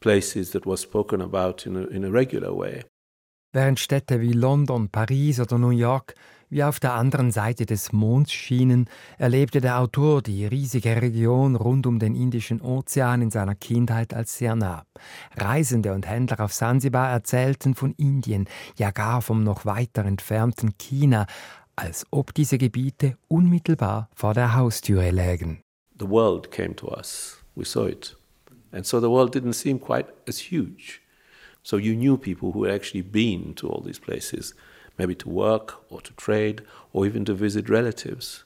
places 0.00 0.50
that 0.50 0.66
were 0.66 0.76
spoken 0.76 1.20
about 1.20 1.66
in 1.66 1.76
a, 1.76 1.86
in 1.86 2.04
a 2.04 2.10
regular 2.10 2.52
way. 2.52 2.84
Während 3.52 3.80
Städte 3.80 4.20
wie 4.20 4.32
London, 4.32 4.88
Paris 4.90 5.40
oder 5.40 5.58
New 5.58 5.70
York 5.70 6.14
wie 6.50 6.64
auf 6.64 6.80
der 6.80 6.94
anderen 6.94 7.30
Seite 7.30 7.66
des 7.66 7.92
Monds 7.92 8.32
schienen, 8.32 8.88
erlebte 9.18 9.60
der 9.60 9.80
Autor 9.80 10.22
die 10.22 10.46
riesige 10.46 11.00
Region 11.00 11.56
rund 11.56 11.86
um 11.86 11.98
den 11.98 12.14
Indischen 12.14 12.60
Ozean 12.60 13.22
in 13.22 13.30
seiner 13.30 13.54
Kindheit 13.54 14.14
als 14.14 14.38
sehr 14.38 14.56
nah. 14.56 14.84
Reisende 15.36 15.92
und 15.92 16.06
Händler 16.06 16.40
auf 16.40 16.52
Sansibar 16.52 17.10
erzählten 17.10 17.74
von 17.74 17.92
Indien, 17.92 18.48
ja 18.76 18.90
gar 18.90 19.20
vom 19.22 19.44
noch 19.44 19.66
weiter 19.66 20.04
entfernten 20.04 20.76
China, 20.78 21.26
als 21.76 22.06
ob 22.10 22.34
diese 22.34 22.58
Gebiete 22.58 23.16
unmittelbar 23.28 24.08
vor 24.14 24.34
der 24.34 24.54
Haustüre 24.54 25.10
lägen. 25.10 25.60
The 25.98 26.06
world 26.06 26.50
came 26.50 26.74
to 26.74 26.88
us. 26.88 27.42
We 27.54 27.64
saw 27.64 27.84
it. 27.84 28.14
And 28.72 28.86
so 28.86 29.00
the 29.00 29.10
world 29.10 29.32
didn't 29.32 29.54
seem 29.54 29.78
quite 29.78 30.06
as 30.26 30.38
huge. 30.38 31.02
So 31.62 31.76
you 31.76 31.94
knew 31.96 32.16
people 32.16 32.52
who 32.52 32.64
had 32.64 32.74
actually 32.74 33.02
been 33.02 33.54
to 33.54 33.68
all 33.68 33.82
these 33.82 33.98
places, 33.98 34.54
maybe 34.96 35.14
to 35.16 35.28
work 35.28 35.84
or 35.90 36.00
to 36.00 36.12
trade 36.14 36.62
or 36.92 37.06
even 37.06 37.24
to 37.26 37.34
visit 37.34 37.68
relatives. 37.68 38.44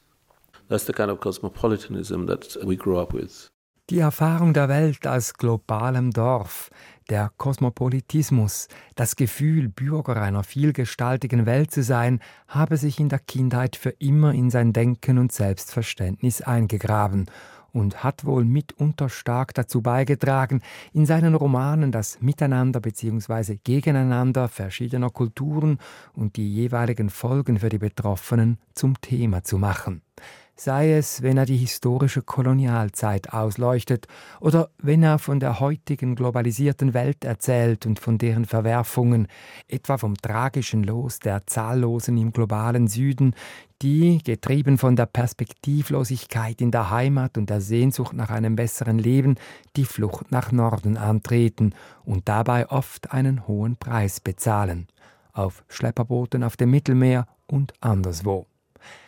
That's 0.68 0.84
the 0.84 0.92
kind 0.92 1.10
of 1.10 1.20
cosmopolitanism 1.20 2.26
that 2.26 2.56
we 2.64 2.76
grew 2.76 2.98
up 2.98 3.12
with. 3.12 3.50
Die 3.88 4.00
Erfahrung 4.00 4.54
der 4.54 4.68
Welt 4.68 5.06
als 5.06 5.34
globalem 5.34 6.12
Dorf, 6.12 6.70
der 7.10 7.32
Kosmopolitismus, 7.36 8.68
das 8.94 9.16
Gefühl, 9.16 9.68
Bürger 9.68 10.20
einer 10.20 10.42
vielgestaltigen 10.42 11.46
Welt 11.46 11.70
zu 11.70 11.82
sein, 11.82 12.20
habe 12.48 12.76
sich 12.76 13.00
in 13.00 13.08
der 13.08 13.18
Kindheit 13.18 13.76
für 13.76 13.90
immer 13.90 14.32
in 14.32 14.50
sein 14.50 14.72
Denken 14.72 15.18
und 15.18 15.32
Selbstverständnis 15.32 16.42
eingegraben 16.42 17.26
und 17.72 18.04
hat 18.04 18.24
wohl 18.24 18.44
mitunter 18.44 19.08
stark 19.08 19.54
dazu 19.54 19.82
beigetragen, 19.82 20.62
in 20.92 21.06
seinen 21.06 21.34
Romanen 21.34 21.90
das 21.90 22.20
Miteinander 22.20 22.80
bzw. 22.80 23.58
Gegeneinander 23.64 24.48
verschiedener 24.48 25.10
Kulturen 25.10 25.78
und 26.14 26.36
die 26.36 26.52
jeweiligen 26.52 27.10
Folgen 27.10 27.58
für 27.58 27.68
die 27.68 27.78
Betroffenen 27.78 28.58
zum 28.74 29.00
Thema 29.00 29.42
zu 29.42 29.58
machen 29.58 30.02
sei 30.56 30.92
es, 30.92 31.22
wenn 31.22 31.38
er 31.38 31.46
die 31.46 31.56
historische 31.56 32.22
Kolonialzeit 32.22 33.32
ausleuchtet 33.32 34.06
oder 34.40 34.70
wenn 34.78 35.02
er 35.02 35.18
von 35.18 35.40
der 35.40 35.60
heutigen 35.60 36.14
globalisierten 36.14 36.94
Welt 36.94 37.24
erzählt 37.24 37.86
und 37.86 37.98
von 37.98 38.18
deren 38.18 38.44
Verwerfungen, 38.44 39.28
etwa 39.68 39.98
vom 39.98 40.16
tragischen 40.16 40.84
Los 40.84 41.18
der 41.18 41.46
Zahllosen 41.46 42.16
im 42.18 42.32
globalen 42.32 42.86
Süden, 42.86 43.34
die, 43.80 44.18
getrieben 44.22 44.78
von 44.78 44.94
der 44.94 45.06
Perspektivlosigkeit 45.06 46.60
in 46.60 46.70
der 46.70 46.90
Heimat 46.90 47.36
und 47.36 47.50
der 47.50 47.60
Sehnsucht 47.60 48.12
nach 48.12 48.30
einem 48.30 48.54
besseren 48.54 48.98
Leben, 48.98 49.36
die 49.76 49.84
Flucht 49.84 50.30
nach 50.30 50.52
Norden 50.52 50.96
antreten 50.96 51.74
und 52.04 52.28
dabei 52.28 52.68
oft 52.70 53.10
einen 53.12 53.48
hohen 53.48 53.76
Preis 53.76 54.20
bezahlen, 54.20 54.86
auf 55.32 55.64
Schlepperbooten 55.68 56.44
auf 56.44 56.56
dem 56.56 56.70
Mittelmeer 56.70 57.26
und 57.48 57.72
anderswo. 57.80 58.46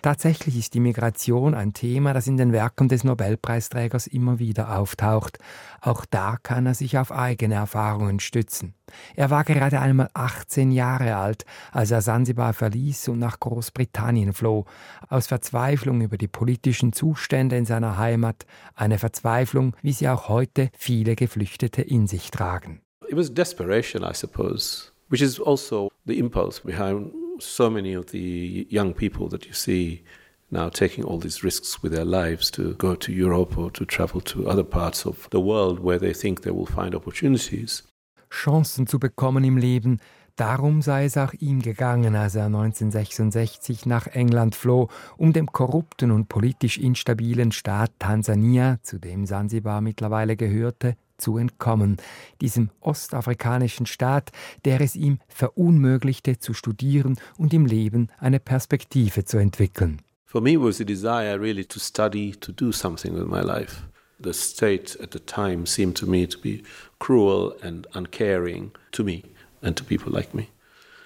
Tatsächlich 0.02 0.58
ist 0.58 0.74
die 0.74 0.80
Migration 0.80 1.54
ein 1.54 1.72
Thema, 1.72 2.12
das 2.12 2.26
in 2.26 2.36
den 2.36 2.52
Werken 2.52 2.88
des 2.88 3.04
Nobelpreisträgers 3.04 4.06
immer 4.06 4.38
wieder 4.38 4.78
auftaucht. 4.78 5.38
Auch 5.80 6.04
da 6.04 6.36
kann 6.42 6.66
er 6.66 6.74
sich 6.74 6.98
auf 6.98 7.12
eigene 7.12 7.54
Erfahrungen 7.54 8.20
stützen. 8.20 8.74
Er 9.16 9.30
war 9.30 9.44
gerade 9.44 9.80
einmal 9.80 10.10
18 10.14 10.70
Jahre 10.70 11.16
alt, 11.16 11.44
als 11.72 11.90
er 11.90 12.02
Sansibar 12.02 12.52
verließ 12.52 13.08
und 13.08 13.18
nach 13.18 13.40
Großbritannien 13.40 14.32
floh, 14.32 14.66
aus 15.08 15.26
Verzweiflung 15.26 16.00
über 16.00 16.18
die 16.18 16.28
politischen 16.28 16.92
Zustände 16.92 17.56
in 17.56 17.64
seiner 17.64 17.98
Heimat, 17.98 18.46
eine 18.74 18.98
Verzweiflung, 18.98 19.74
wie 19.82 19.92
sie 19.92 20.08
auch 20.08 20.28
heute 20.28 20.70
viele 20.76 21.16
Geflüchtete 21.16 21.82
in 21.82 22.06
sich 22.06 22.30
tragen. 22.30 22.80
It 23.08 23.16
was 23.16 23.32
desperation, 23.32 24.02
I 24.02 24.14
suppose, 24.14 24.90
which 25.08 25.20
is 25.20 25.40
also 25.40 25.90
the 26.06 26.18
impulse 26.18 26.60
behind 26.62 27.12
so 27.40 27.70
many 27.70 27.94
of 27.94 28.06
the 28.06 28.66
young 28.70 28.94
people 28.94 29.28
that 29.28 29.46
you 29.46 29.52
see 29.52 30.02
now 30.50 30.68
taking 30.68 31.04
all 31.04 31.18
these 31.18 31.42
risks 31.42 31.82
with 31.82 31.92
their 31.92 32.04
lives 32.04 32.50
to 32.52 32.74
go 32.74 32.94
to 32.94 33.12
Europe 33.12 33.58
or 33.58 33.70
to 33.72 33.84
travel 33.84 34.20
to 34.20 34.48
other 34.48 34.64
parts 34.64 35.04
of 35.06 35.28
the 35.30 35.40
world 35.40 35.80
where 35.80 35.98
they 35.98 36.12
think 36.12 36.42
they 36.42 36.52
will 36.52 36.66
find 36.66 36.94
opportunities. 36.94 37.82
Chancen 38.30 38.86
zu 38.86 38.98
bekommen 38.98 39.44
im 39.44 39.56
Leben, 39.56 40.00
darum 40.36 40.82
sei 40.82 41.04
es 41.04 41.16
auch 41.16 41.32
ihm 41.34 41.60
gegangen, 41.60 42.16
als 42.16 42.34
er 42.34 42.46
1966 42.46 43.86
nach 43.86 44.06
England 44.08 44.54
floh, 44.54 44.88
um 45.16 45.32
dem 45.32 45.46
korrupten 45.46 46.10
und 46.10 46.28
politisch 46.28 46.78
instabilen 46.78 47.52
Staat 47.52 47.92
Tansania, 47.98 48.78
zu 48.82 48.98
dem 48.98 49.26
Sansibar 49.26 49.80
mittlerweile 49.80 50.36
gehörte, 50.36 50.96
zu 51.18 51.38
entkommen, 51.38 51.96
diesem 52.40 52.70
ostafrikanischen 52.80 53.86
Staat, 53.86 54.30
der 54.64 54.80
es 54.80 54.96
ihm 54.96 55.18
verunmöglichte 55.28 56.38
zu 56.38 56.54
studieren 56.54 57.18
und 57.38 57.52
im 57.54 57.66
Leben 57.66 58.08
eine 58.18 58.40
Perspektive 58.40 59.24
zu 59.24 59.38
entwickeln. 59.38 60.02
For 60.24 60.40
me 60.40 60.60
was 60.60 60.78
the 60.78 60.84
desire 60.84 61.40
really 61.40 61.64
to 61.64 61.78
study, 61.78 62.32
to 62.32 62.52
do 62.52 62.72
something 62.72 63.14
with 63.14 63.26
my 63.26 63.40
life. 63.40 63.82
The 64.20 64.32
state 64.32 64.96
at 65.00 65.12
the 65.12 65.20
time 65.20 65.66
seemed 65.66 65.96
to 65.98 66.06
me 66.06 66.26
to 66.26 66.38
be 66.38 66.62
cruel 66.98 67.54
and 67.62 67.86
uncaring 67.94 68.72
to 68.92 69.04
me 69.04 69.22
and 69.62 69.76
to 69.76 69.84
people 69.84 70.12
like 70.12 70.34
me. 70.34 70.48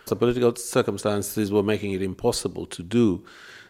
The 0.06 0.16
political 0.16 0.56
circumstances 0.56 1.52
were 1.52 1.62
making 1.62 1.92
it 1.92 2.00
impossible 2.00 2.66
to 2.66 2.82
do 2.82 3.22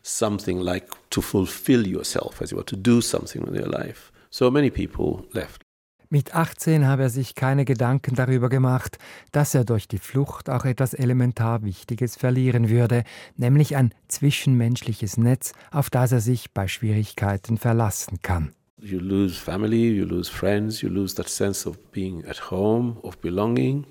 something 0.02 0.60
like 0.60 0.88
to 1.10 1.20
fulfill 1.20 1.86
yourself, 1.86 2.40
as 2.40 2.52
you 2.52 2.58
were, 2.58 2.62
to 2.64 2.76
do 2.76 3.00
something 3.00 3.42
with 3.42 3.56
your 3.56 3.66
life. 3.66 4.12
So 4.30 4.50
many 4.50 4.70
people 4.70 5.26
left. 5.34 5.64
Mit 6.10 6.34
18 6.34 6.86
habe 6.86 7.02
er 7.02 7.10
sich 7.10 7.34
keine 7.34 7.64
Gedanken 7.64 8.14
darüber 8.14 8.48
gemacht, 8.48 8.98
dass 9.32 9.54
er 9.54 9.64
durch 9.64 9.88
die 9.88 9.98
Flucht 9.98 10.48
auch 10.48 10.64
etwas 10.64 10.94
elementar 10.94 11.62
Wichtiges 11.62 12.16
verlieren 12.16 12.70
würde, 12.70 13.04
nämlich 13.36 13.76
ein 13.76 13.92
zwischenmenschliches 14.08 15.16
Netz, 15.18 15.52
auf 15.70 15.90
das 15.90 16.12
er 16.12 16.20
sich 16.20 16.52
bei 16.52 16.66
Schwierigkeiten 16.66 17.58
verlassen 17.58 18.20
kann. 18.22 18.54
You 18.80 19.00
lose 19.00 19.34
family, 19.34 19.90
you 19.90 20.06
lose 20.06 20.30
friends, 20.30 20.80
you 20.82 20.88
lose 20.88 21.14
that 21.16 21.28
sense 21.28 21.68
of 21.68 21.78
being 21.90 22.24
at 22.24 22.50
home, 22.50 22.96
of 23.02 23.18
belonging. 23.18 23.86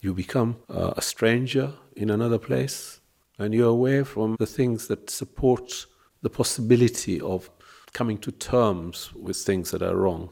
You 0.00 0.14
become 0.14 0.56
uh, 0.68 0.94
a 0.96 1.02
stranger 1.02 1.74
in 1.94 2.10
another 2.10 2.38
place. 2.38 3.02
and 3.38 3.54
you're 3.54 3.68
away 3.68 4.04
from 4.04 4.36
the 4.38 4.46
things 4.46 4.86
that 4.88 5.10
support 5.10 5.86
the 6.22 6.30
possibility 6.30 7.20
of 7.20 7.50
coming 7.92 8.18
to 8.18 8.30
terms 8.30 9.12
with 9.14 9.36
things 9.36 9.70
that 9.70 9.82
are 9.82 9.96
wrong. 9.96 10.30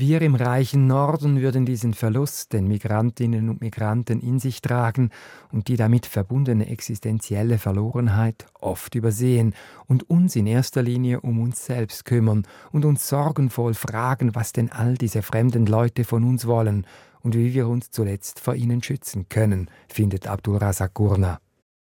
Wir 0.00 0.22
im 0.22 0.34
reichen 0.34 0.86
Norden 0.86 1.42
würden 1.42 1.66
diesen 1.66 1.92
Verlust 1.92 2.54
den 2.54 2.66
Migrantinnen 2.66 3.50
und 3.50 3.60
Migranten 3.60 4.20
in 4.20 4.38
sich 4.38 4.62
tragen 4.62 5.10
und 5.52 5.68
die 5.68 5.76
damit 5.76 6.06
verbundene 6.06 6.70
existenzielle 6.70 7.58
Verlorenheit 7.58 8.46
oft 8.60 8.94
übersehen 8.94 9.54
und 9.88 10.08
uns 10.08 10.36
in 10.36 10.46
erster 10.46 10.82
Linie 10.82 11.20
um 11.20 11.38
uns 11.38 11.66
selbst 11.66 12.06
kümmern 12.06 12.46
und 12.72 12.86
uns 12.86 13.10
sorgenvoll 13.10 13.74
fragen, 13.74 14.34
was 14.34 14.54
denn 14.54 14.72
all 14.72 14.94
diese 14.94 15.20
fremden 15.20 15.66
Leute 15.66 16.04
von 16.04 16.24
uns 16.24 16.46
wollen 16.46 16.86
und 17.20 17.34
wie 17.34 17.52
wir 17.52 17.68
uns 17.68 17.90
zuletzt 17.90 18.40
vor 18.40 18.54
ihnen 18.54 18.82
schützen 18.82 19.28
können, 19.28 19.68
findet 19.86 20.26
Abdul 20.26 20.56
Razak 20.56 20.94
Gurna. 20.94 21.40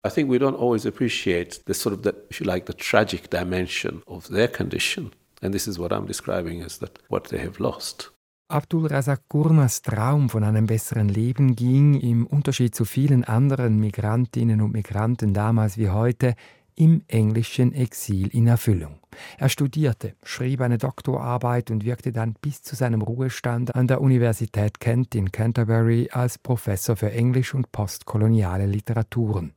I 0.06 0.10
think 0.10 0.30
we 0.30 0.36
don't 0.36 0.60
always 0.60 0.86
appreciate 0.86 1.62
the 1.68 1.74
sort 1.74 1.96
of 1.96 2.02
the, 2.04 2.12
if 2.30 2.42
you 2.42 2.46
like, 2.46 2.68
the 2.68 2.74
tragic 2.74 3.32
dimension 3.32 4.04
of 4.06 4.28
their 4.28 4.50
condition. 4.50 5.12
And 5.44 5.54
this 5.54 5.68
is 5.68 5.78
what 5.78 5.92
I'm 5.92 6.08
describing 6.08 6.64
as 6.64 6.80
that 6.80 7.00
what 7.10 7.28
they 7.28 7.40
have 7.40 7.62
lost. 7.62 8.14
Abdul 8.50 8.88
Razak 8.88 9.22
Gurnas 9.30 9.82
Traum 9.82 10.30
von 10.30 10.44
einem 10.44 10.68
besseren 10.68 11.10
Leben 11.10 11.56
ging 11.56 12.00
im 12.00 12.28
Unterschied 12.28 12.76
zu 12.76 12.86
vielen 12.86 13.24
anderen 13.24 13.80
Migrantinnen 13.80 14.62
und 14.62 14.74
Migranten 14.74 15.34
damals 15.34 15.78
wie 15.78 15.90
heute 15.90 16.36
im 16.76 17.02
englischen 17.08 17.74
Exil 17.74 18.28
in 18.28 18.48
Erfüllung. 18.48 19.00
Er 19.38 19.50
studierte, 19.50 20.16
schrieb 20.24 20.62
eine 20.62 20.78
Doktorarbeit 20.78 21.72
und 21.72 21.84
wirkte 21.84 22.12
dann 22.12 22.36
bis 22.42 22.62
zu 22.62 22.76
seinem 22.76 23.02
Ruhestand 23.02 23.76
an 23.76 23.88
der 23.88 24.02
Universität 24.02 24.80
Kent 24.80 25.16
in 25.16 25.32
Canterbury 25.32 26.10
als 26.12 26.38
Professor 26.38 26.96
für 26.96 27.12
Englisch 27.12 27.54
und 27.54 27.72
postkoloniale 27.72 28.66
Literaturen. 28.66 29.54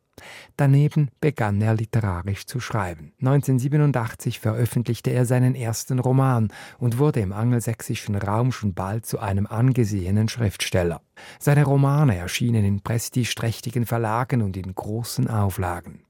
Daneben 0.57 1.11
begann 1.21 1.61
er 1.61 1.75
literarisch 1.75 2.47
zu 2.47 2.61
schreiben. 2.61 3.13
1987 3.21 4.41
veröffentlichte 4.41 5.11
er 5.11 5.27
seinen 5.27 5.55
ersten 5.55 5.99
Roman 5.99 6.49
und 6.79 6.99
wurde 6.99 7.21
im 7.21 7.33
angelsächsischen 7.33 8.17
Raum 8.17 8.53
schon 8.53 8.75
bald 8.75 9.07
zu 9.07 9.19
einem 9.19 9.47
angesehenen 9.47 10.29
Schriftsteller. 10.29 11.01
Seine 11.39 11.65
Romane 11.65 12.17
erschienen 12.17 12.65
in 12.65 12.81
prestigeträchtigen 12.81 13.87
Verlagen 13.87 14.43
und 14.43 14.57
in 14.57 14.75
großen 14.75 15.29
Auflagen. 15.29 16.01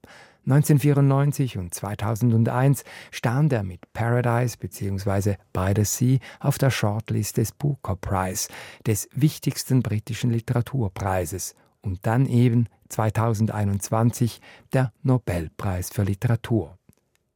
1994 0.46 1.58
und 1.58 1.74
2001 1.74 2.84
stand 3.10 3.52
er 3.52 3.64
mit 3.64 3.92
Paradise 3.92 4.56
bzw. 4.56 5.34
By 5.52 5.72
the 5.74 5.84
Sea 5.84 6.18
auf 6.38 6.56
der 6.56 6.70
Shortlist 6.70 7.36
des 7.36 7.50
Booker 7.50 7.96
Prize, 7.96 8.48
des 8.86 9.08
wichtigsten 9.12 9.82
britischen 9.82 10.30
Literaturpreises, 10.30 11.56
und 11.82 12.06
dann 12.06 12.26
eben 12.26 12.68
2021 12.88 14.40
der 14.72 14.92
Nobelpreis 15.02 15.90
für 15.90 16.02
Literatur. 16.02 16.76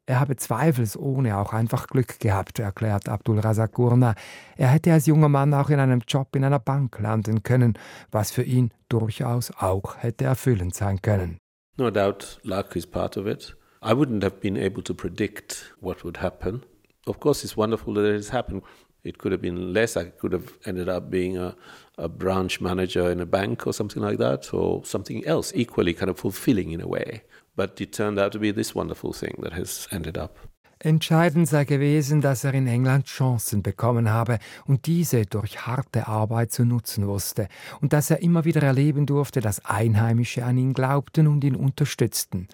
Er 0.06 0.18
habe 0.18 0.34
zweifelsohne 0.34 1.38
auch 1.38 1.52
einfach 1.52 1.86
Glück 1.86 2.18
gehabt, 2.18 2.58
erklärt 2.58 3.08
Abdul 3.08 3.38
Razak 3.38 3.72
Gurna. 3.72 4.14
Er 4.56 4.68
hätte 4.68 4.92
als 4.92 5.06
junger 5.06 5.28
Mann 5.28 5.54
auch 5.54 5.70
in 5.70 5.78
einem 5.78 6.02
Job 6.06 6.34
in 6.34 6.42
einer 6.42 6.58
Bank 6.58 6.98
landen 6.98 7.44
können, 7.44 7.74
was 8.10 8.32
für 8.32 8.42
ihn 8.42 8.72
durchaus 8.88 9.52
auch 9.56 9.98
hätte 9.98 10.24
erfüllend 10.24 10.74
sein 10.74 11.00
können. 11.00 11.38
No 11.76 11.90
doubt 11.90 12.40
luck 12.42 12.74
is 12.74 12.86
part 12.86 13.16
of 13.16 13.26
it. 13.26 13.56
I 13.82 13.92
wouldn't 13.92 14.24
have 14.24 14.40
been 14.40 14.56
able 14.56 14.82
to 14.82 14.94
predict 14.94 15.76
what 15.80 16.04
would 16.04 16.20
happen. 16.20 16.64
Of 17.06 17.20
course, 17.20 17.44
it's 17.44 17.56
wonderful 17.56 17.94
that 17.94 18.04
it 18.04 18.16
has 18.16 18.32
happened. 18.32 18.62
It 19.04 19.18
could 19.18 19.32
have 19.32 19.42
been 19.42 19.72
less. 19.72 19.96
I 19.96 20.04
could 20.04 20.32
have 20.32 20.52
ended 20.66 20.88
up 20.88 21.10
being 21.10 21.38
a, 21.38 21.56
a 21.96 22.08
branch 22.08 22.60
manager 22.60 23.10
in 23.10 23.20
a 23.20 23.26
bank 23.26 23.66
or 23.66 23.72
something 23.72 24.02
like 24.02 24.18
that, 24.18 24.52
or 24.52 24.84
something 24.84 25.24
else 25.26 25.52
equally 25.54 25.94
kind 25.94 26.10
of 26.10 26.18
fulfilling 26.18 26.72
in 26.72 26.80
a 26.80 26.86
way. 26.86 27.22
But 27.56 27.80
it 27.80 27.92
turned 27.92 28.18
out 28.18 28.32
to 28.32 28.38
be 28.38 28.52
this 28.52 28.74
wonderful 28.74 29.12
thing 29.12 29.38
that 29.42 29.52
has 29.52 29.88
ended 29.90 30.16
up. 30.18 30.38
Entscheidend 30.82 31.46
sei 31.46 31.66
gewesen, 31.66 32.22
dass 32.22 32.42
er 32.42 32.54
in 32.54 32.66
England 32.66 33.04
Chancen 33.04 33.62
bekommen 33.62 34.08
habe 34.08 34.38
und 34.64 34.86
diese 34.86 35.26
durch 35.26 35.66
harte 35.66 36.08
Arbeit 36.08 36.52
zu 36.52 36.64
nutzen 36.64 37.06
wusste 37.06 37.48
und 37.82 37.92
dass 37.92 38.10
er 38.10 38.22
immer 38.22 38.46
wieder 38.46 38.62
erleben 38.62 39.04
durfte, 39.04 39.42
dass 39.42 39.62
Einheimische 39.66 40.42
an 40.42 40.56
ihn 40.56 40.72
glaubten 40.72 41.26
und 41.26 41.44
ihn 41.44 41.54
unterstützten. 41.54 42.48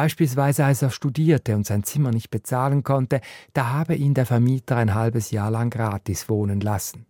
Beispielsweise 0.00 0.64
als 0.64 0.80
er 0.80 0.88
studierte 0.88 1.54
und 1.54 1.66
sein 1.66 1.84
Zimmer 1.84 2.10
nicht 2.10 2.30
bezahlen 2.30 2.82
konnte, 2.84 3.20
da 3.52 3.68
habe 3.68 3.94
ihn 3.94 4.14
der 4.14 4.24
Vermieter 4.24 4.76
ein 4.76 4.94
halbes 4.94 5.30
Jahr 5.30 5.50
lang 5.50 5.68
gratis 5.68 6.30
wohnen 6.30 6.62
lassen. 6.62 7.04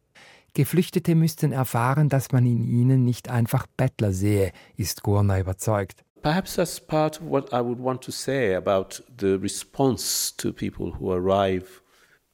Geflüchtete 0.55 1.14
müssten 1.14 1.53
erfahren, 1.53 2.09
dass 2.09 2.33
man 2.33 2.44
in 2.46 2.64
ihnen 2.64 3.05
nicht 3.05 3.31
einfach 3.31 3.68
Bettler 3.76 4.12
sehe, 4.12 4.50
ist 4.76 5.05
Gurner 5.05 5.38
überzeugt. 5.38 6.03
Perhaps 6.22 6.57
that's 6.57 6.81
part 6.81 7.20
of 7.20 7.31
what 7.31 7.53
I 7.53 7.61
would 7.61 7.79
want 7.79 8.03
to 8.03 8.11
say 8.11 8.57
about 8.57 9.05
the 9.20 9.38
response 9.40 10.35
to 10.38 10.53
people 10.53 10.92
who 10.98 11.12
arrive 11.12 11.83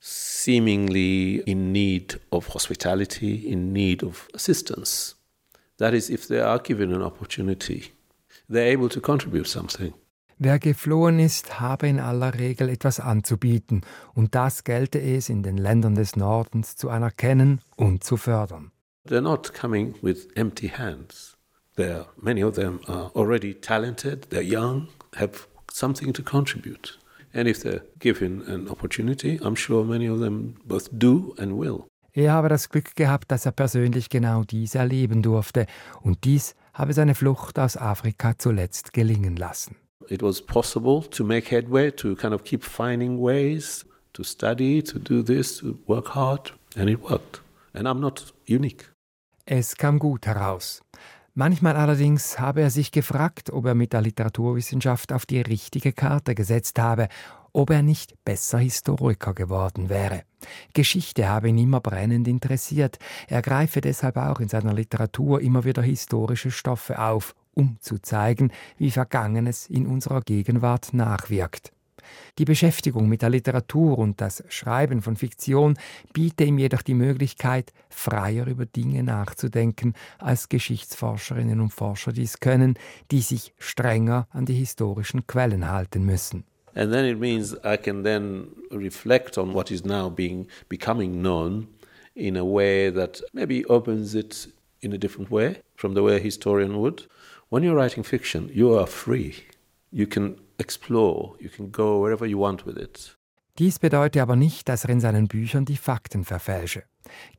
seemingly 0.01 1.42
in 1.45 1.71
need 1.71 2.19
of 2.31 2.55
hospitality, 2.55 3.47
in 3.47 3.75
need 3.75 4.03
of 4.03 4.27
assistance. 4.33 5.16
That 5.77 5.92
is, 5.92 6.09
if 6.09 6.27
they 6.29 6.40
are 6.40 6.61
given 6.61 6.95
an 6.95 7.03
opportunity, 7.03 7.92
they're 8.49 8.73
able 8.73 8.88
to 8.88 9.03
contribute 9.03 9.49
something. 9.49 9.92
Wer 10.38 10.59
geflohen 10.59 11.18
ist, 11.18 11.61
habe 11.61 11.88
in 11.88 11.99
aller 11.99 12.38
Regel 12.38 12.68
etwas 12.68 13.01
anzubieten, 13.01 13.81
und 14.12 14.35
das 14.35 14.64
gelte 14.64 15.01
es 15.01 15.31
in 15.31 15.42
den 15.42 15.57
Ländern 15.57 15.94
des 15.94 16.14
Nordens 16.14 16.77
zu 16.77 16.90
anerkennen 16.90 17.62
und 17.77 18.05
zu 18.05 18.18
fördern. 18.18 18.70
They're 19.09 19.22
not 19.22 19.55
coming 19.55 19.94
with 20.03 20.29
empty 20.35 20.68
hands. 20.68 21.38
They're, 21.79 22.07
many 22.20 22.44
of 22.44 22.57
them 22.57 22.81
are 22.87 23.11
already 23.14 23.55
talented, 23.55 24.29
they're 24.31 24.42
young, 24.42 24.88
have 25.14 25.46
something 25.72 26.12
to 26.12 26.22
contribute. 26.22 26.99
And 27.33 27.49
if 27.49 27.62
they're 27.62 27.85
given 27.99 28.42
an 28.46 28.68
opportunity, 28.68 29.38
I'm 29.40 29.57
sure 29.57 29.85
many 29.85 30.09
of 30.09 30.20
them 30.20 30.57
both 30.64 30.90
do 30.92 31.35
and 31.38 31.59
will. 31.59 31.85
Er 32.12 32.33
habe 32.33 32.51
das 32.51 32.68
Glück 32.68 32.94
gehabt, 32.94 33.31
dass 33.31 33.46
er 33.46 33.53
persönlich 33.53 34.11
genau 34.11 34.42
dies 34.42 34.75
erleben 34.75 35.22
durfte, 35.22 35.66
und 36.03 36.25
dies 36.25 36.55
habe 36.75 36.92
seine 36.92 37.14
Flucht 37.14 37.59
aus 37.59 37.79
Afrika 37.79 38.37
zuletzt 38.37 38.92
gelingen 38.92 39.37
lassen. 39.37 39.77
It 40.09 40.23
was 40.23 40.40
possible 40.40 41.03
to 41.03 41.25
make 41.25 41.51
headway, 41.51 41.90
to 41.92 42.14
kind 42.16 42.35
of 42.35 42.45
keep 42.45 42.62
finding 42.62 43.19
ways 43.21 43.85
to 44.16 44.25
study, 44.25 44.83
to 44.83 44.99
do 44.99 45.23
this, 45.23 45.59
to 45.59 45.79
work 45.87 46.09
hard, 46.09 46.53
and 46.77 46.88
it 46.88 47.01
worked. 47.03 47.40
And 47.75 47.87
I'm 47.87 48.01
not 48.01 48.33
unique. 48.47 48.90
Es 49.45 49.77
kam 49.77 49.99
gut 49.99 50.27
heraus. 50.27 50.81
Manchmal 51.35 51.77
allerdings 51.77 52.38
habe 52.38 52.62
er 52.62 52.71
sich 52.71 52.90
gefragt, 52.90 53.51
ob 53.51 53.66
er 53.66 53.75
mit 53.75 53.92
der 53.92 54.01
Literaturwissenschaft 54.01 55.12
auf 55.12 55.27
die 55.27 55.42
richtige 55.42 55.92
Karte 55.92 56.35
gesetzt 56.35 56.79
habe, 56.79 57.09
ob 57.53 57.71
er 57.71 57.83
nicht 57.83 58.14
besser 58.25 58.59
Historiker 58.59 59.35
geworden 59.35 59.90
wäre. 59.90 60.23
Geschichte 60.73 61.29
habe 61.29 61.51
ihn 61.51 61.59
immer 61.59 61.81
brennend 61.81 62.27
interessiert, 62.27 62.99
er 63.29 63.42
greife 63.42 63.83
deshalb 63.83 64.16
auch 64.16 64.40
in 64.40 64.49
seiner 64.49 64.73
Literatur 64.73 65.42
immer 65.42 65.64
wieder 65.64 65.83
historische 65.83 66.51
Stoffe 66.51 66.99
auf 66.99 67.35
um 67.57 67.79
zu 67.81 67.99
zeigen, 67.99 68.53
wie 68.79 68.90
Vergangenes 68.90 69.66
in 69.66 69.87
unserer 69.87 70.21
Gegenwart 70.21 70.92
nachwirkt. 70.92 71.73
Die 72.38 72.45
Beschäftigung 72.45 73.09
mit 73.09 73.23
der 73.23 73.31
Literatur 73.31 73.99
und 73.99 74.21
das 74.21 74.45
Schreiben 74.49 75.03
von 75.03 75.16
Fiktion 75.16 75.77
biete 76.12 76.45
ihm 76.45 76.59
jedoch 76.59 76.83
die 76.83 76.95
Möglichkeit, 76.95 77.73
freier 77.88 78.47
über 78.47 78.66
Dinge 78.66 79.03
nachzudenken, 79.03 79.95
als 80.19 80.49
Geschichtsforscherinnen 80.49 81.61
und 81.61 81.73
Forscher 81.73 82.12
dies 82.12 82.38
können, 82.38 82.75
die 83.11 83.23
sich 83.23 83.53
strenger 83.59 84.29
an 84.31 84.47
die 84.47 84.55
historischen 84.55 85.27
Quellen 85.27 85.69
halten 85.69 86.05
müssen. 86.05 86.45
And 86.75 86.92
then 86.92 87.07
it 87.07 87.19
means 87.19 87.55
I 87.64 87.79
can 87.79 88.05
then 88.05 88.49
reflect 88.71 89.38
on 89.38 89.55
what 89.55 89.71
is 89.71 89.85
now 89.85 90.11
being 90.11 90.47
becoming 90.69 91.23
known 91.23 91.69
in 92.14 92.37
a 92.37 92.45
way 92.45 92.92
that 92.92 93.23
maybe 93.33 93.64
opens 93.66 94.14
it 94.14 94.53
in 94.87 94.94
a 94.94 94.99
different 94.99 95.31
way 95.31 95.57
from 95.75 95.94
the 95.94 96.03
way 96.03 96.16
a 96.16 96.20
historian 96.20 96.77
would. 96.77 97.09
When 97.51 97.62
you're 97.62 97.77
writing 97.77 98.05
fiction, 98.05 98.51
you 98.53 98.77
are 98.79 98.87
free. 98.87 99.35
You 99.90 100.07
can 100.07 100.37
explore, 100.59 101.37
you 101.38 101.51
can 101.51 101.70
go 101.70 102.01
wherever 102.01 102.27
you 102.27 102.38
want 102.38 102.64
with 102.66 102.77
it. 102.77 103.16
Dies 103.59 103.79
bedeutet 103.79 104.20
aber 104.20 104.37
nicht, 104.37 104.68
dass 104.68 104.85
er 104.85 104.90
in 104.90 105.01
seinen 105.01 105.29
Büchern 105.29 105.64
die 105.64 105.77
Fakten 105.77 106.25
verfälsche. 106.25 106.83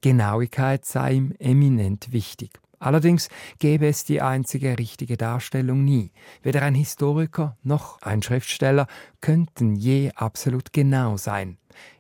Genauigkeit 0.02 0.86
sei 0.86 1.14
ihm 1.14 1.34
eminent 1.40 2.12
wichtig. 2.12 2.60
Allerdings 2.80 3.30
gäbe 3.60 3.88
es 3.88 4.04
die 4.04 4.22
einzige 4.22 4.78
richtige 4.78 5.18
Darstellung 5.18 5.84
nie. 5.84 6.12
Weder 6.44 6.62
ein 6.62 6.76
Historiker 6.76 7.58
noch 7.64 8.02
ein 8.02 8.22
Schriftsteller 8.22 8.88
könnten 9.20 9.76
je 9.76 10.12
absolut 10.16 10.74
genau 10.74 11.18
sein. 11.18 11.58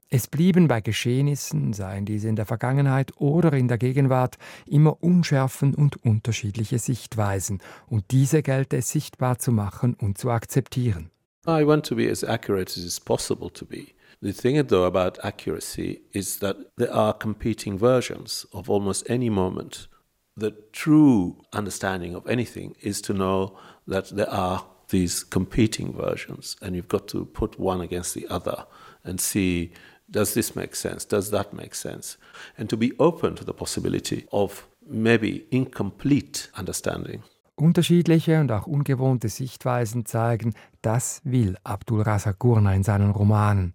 Es 0.09 0.27
blieben 0.27 0.69
bei 0.69 0.79
Geschehnissen, 0.79 1.73
seien 1.73 2.05
diese 2.05 2.29
in 2.29 2.37
der 2.37 2.45
Vergangenheit 2.45 3.11
oder 3.17 3.51
in 3.51 3.67
der 3.67 3.77
Gegenwart, 3.77 4.37
immer 4.65 5.03
Unschärfen 5.03 5.75
und 5.75 6.03
unterschiedliche 6.05 6.79
Sichtweisen, 6.79 7.59
und 7.87 8.05
diese 8.11 8.41
gelte 8.41 8.77
es 8.77 8.89
sichtbar 8.89 9.37
zu 9.37 9.51
machen 9.51 9.95
und 9.95 10.17
zu 10.17 10.29
akzeptieren. 10.29 11.11
I 11.45 11.65
want 11.65 11.85
to 11.87 11.95
be 11.95 12.09
as 12.09 12.23
accurate 12.23 12.71
as 12.71 12.77
is 12.77 12.99
possible 12.99 13.49
to 13.51 13.65
be. 13.65 13.87
The 14.21 14.31
thing, 14.31 14.65
though, 14.67 14.85
about 14.85 15.23
accuracy 15.23 16.01
is 16.11 16.39
that 16.39 16.57
there 16.77 16.93
are 16.93 17.13
competing 17.13 17.77
versions 17.77 18.47
of 18.51 18.69
almost 18.69 19.09
any 19.09 19.29
moment. 19.29 19.89
The 20.37 20.53
true 20.71 21.37
understanding 21.51 22.15
of 22.15 22.25
anything 22.27 22.75
is 22.81 23.01
to 23.03 23.13
know 23.13 23.57
that 23.87 24.15
there 24.15 24.29
are 24.29 24.65
these 24.89 25.23
competing 25.23 25.93
versions, 25.93 26.55
and 26.61 26.75
you've 26.75 26.87
got 26.87 27.07
to 27.09 27.25
put 27.25 27.59
one 27.59 27.81
against 27.81 28.13
the 28.13 28.25
other 28.29 28.65
and 29.03 29.19
see 29.19 29.71
does 30.07 30.33
this 30.33 30.55
make 30.55 30.75
sense? 30.75 31.07
Does 31.07 31.31
that 31.31 31.53
make 31.53 31.75
sense? 31.75 32.17
And 32.57 32.69
to 32.69 32.77
be 32.77 32.93
open 32.97 33.35
to 33.35 33.45
the 33.45 33.53
possibility 33.53 34.25
of 34.31 34.67
maybe 34.89 35.45
incomplete 35.51 36.49
understanding. 36.57 37.23
Unterschiedliche 37.55 38.39
und 38.39 38.51
auch 38.51 38.67
ungewohnte 38.67 39.29
Sichtweisen 39.29 40.05
zeigen, 40.05 40.53
das 40.81 41.21
will 41.23 41.57
Abdul 41.63 42.03
Razak 42.03 42.37
Gurna 42.37 42.73
in 42.73 42.83
seinen 42.83 43.09
Romanen. 43.09 43.73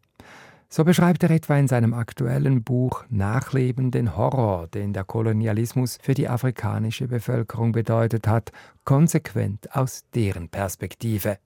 So 0.69 0.85
beschreibt 0.85 1.23
er 1.23 1.31
etwa 1.31 1.59
in 1.59 1.69
seinem 1.69 1.93
aktuellen 1.93 2.63
Buch 2.63 3.05
Nachleben 3.11 3.91
den 3.91 4.17
Horror, 4.17 4.69
den 4.69 4.95
der 4.95 5.05
Kolonialismus 5.05 5.99
für 6.01 6.15
die 6.15 6.29
afrikanische 6.29 7.09
Bevölkerung 7.09 7.73
bedeutet 7.73 8.27
hat, 8.27 8.53
konsequent 8.85 9.77
aus 9.77 10.05
deren 10.15 10.49
Perspektive. 10.49 11.37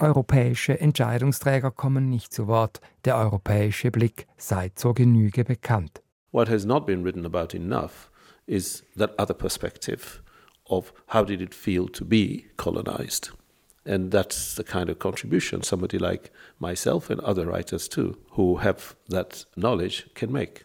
Europäische 0.00 0.78
Entscheidungsträger 0.78 1.72
kommen 1.72 2.08
nicht 2.08 2.32
zu 2.32 2.46
Wort, 2.46 2.80
der 3.04 3.16
europäische 3.16 3.90
Blick 3.90 4.28
sei 4.36 4.70
zur 4.76 4.94
Genüge 4.94 5.42
bekannt. 5.44 6.02
What 6.30 6.48
has 6.48 6.64
not 6.64 6.86
been 6.86 7.02
written 7.02 7.26
about 7.26 7.56
enough 7.56 8.08
is 8.46 8.84
that 8.96 9.18
other 9.18 9.34
perspective 9.34 10.22
of 10.68 10.92
how 11.08 11.24
did 11.24 11.40
it 11.40 11.52
feel 11.52 11.88
to 11.88 12.04
be 12.04 12.44
colonized. 12.56 13.32
And 13.84 14.12
that's 14.12 14.54
the 14.54 14.62
kind 14.62 14.88
of 14.88 15.00
contribution 15.00 15.62
somebody 15.62 15.98
like 15.98 16.30
myself 16.60 17.10
and 17.10 17.20
other 17.20 17.46
writers 17.46 17.88
too, 17.88 18.18
who 18.36 18.58
have 18.58 18.94
that 19.08 19.46
knowledge, 19.56 20.10
can 20.14 20.30
make. 20.30 20.64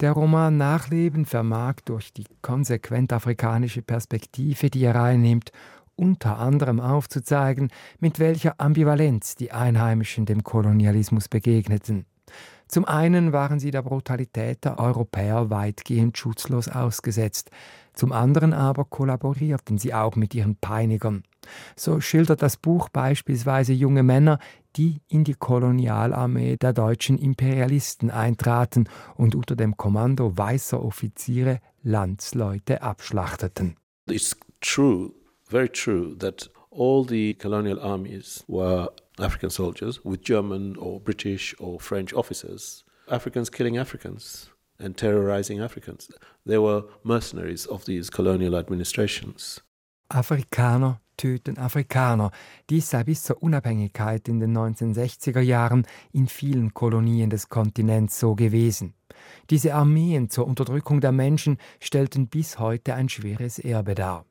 Der 0.00 0.10
Roman 0.10 0.56
Nachleben 0.58 1.24
vermag 1.24 1.76
durch 1.84 2.12
die 2.12 2.26
konsequent 2.42 3.12
afrikanische 3.12 3.80
Perspektive, 3.80 4.68
die 4.68 4.84
er 4.84 5.00
einnimmt, 5.00 5.52
unter 5.96 6.38
anderem 6.38 6.80
aufzuzeigen, 6.80 7.70
mit 8.00 8.18
welcher 8.18 8.54
Ambivalenz 8.58 9.34
die 9.34 9.52
Einheimischen 9.52 10.26
dem 10.26 10.44
Kolonialismus 10.44 11.28
begegneten. 11.28 12.06
Zum 12.66 12.86
einen 12.86 13.32
waren 13.32 13.60
sie 13.60 13.70
der 13.70 13.82
Brutalität 13.82 14.64
der 14.64 14.78
Europäer 14.78 15.50
weitgehend 15.50 16.16
schutzlos 16.16 16.68
ausgesetzt, 16.68 17.50
zum 17.92 18.10
anderen 18.10 18.52
aber 18.52 18.84
kollaborierten 18.84 19.78
sie 19.78 19.94
auch 19.94 20.16
mit 20.16 20.34
ihren 20.34 20.56
Peinigern. 20.56 21.22
So 21.76 22.00
schildert 22.00 22.42
das 22.42 22.56
Buch 22.56 22.88
beispielsweise 22.88 23.72
junge 23.72 24.02
Männer, 24.02 24.38
die 24.76 25.00
in 25.08 25.24
die 25.24 25.34
Kolonialarmee 25.34 26.56
der 26.56 26.72
deutschen 26.72 27.18
Imperialisten 27.18 28.10
eintraten 28.10 28.88
und 29.14 29.34
unter 29.34 29.54
dem 29.54 29.76
Kommando 29.76 30.36
weißer 30.36 30.82
Offiziere 30.82 31.60
Landsleute 31.82 32.82
abschlachteten. 32.82 33.76
It's 34.10 34.36
true, 34.60 35.12
very 35.48 35.68
true, 35.68 36.14
that 36.18 36.48
all 36.70 37.04
the 37.04 37.34
colonial 37.34 37.80
armies 37.80 38.44
were 38.48 38.88
African 39.18 39.50
soldiers 39.50 40.04
with 40.04 40.22
German 40.22 40.76
or 40.76 41.00
British 41.00 41.54
or 41.58 41.78
French 41.80 42.12
officers, 42.12 42.84
Africans 43.10 43.50
killing 43.50 43.76
Africans 43.76 44.50
and 44.78 44.96
terrorizing 44.96 45.60
Africans. 45.60 46.10
They 46.44 46.58
were 46.58 46.84
mercenaries 47.04 47.66
of 47.66 47.84
these 47.84 48.10
colonial 48.10 48.56
administrations. 48.56 49.62
Afrikaner 50.08 51.00
töten 51.16 51.58
Afrikaner. 51.58 52.30
Dies 52.70 52.90
sei 52.90 53.04
bis 53.04 53.22
zur 53.22 53.42
Unabhängigkeit 53.42 54.28
in 54.28 54.40
den 54.40 54.56
1960er 54.56 55.40
Jahren 55.40 55.86
in 56.12 56.26
vielen 56.26 56.74
Kolonien 56.74 57.30
des 57.30 57.48
Kontinents 57.48 58.18
so 58.18 58.34
gewesen. 58.34 58.94
Diese 59.50 59.74
Armeen 59.74 60.28
zur 60.28 60.46
Unterdrückung 60.46 61.00
der 61.00 61.12
Menschen 61.12 61.58
stellten 61.80 62.28
bis 62.28 62.58
heute 62.58 62.94
ein 62.94 63.08
schweres 63.08 63.58
Erbe 63.58 63.94
dar. 63.94 64.24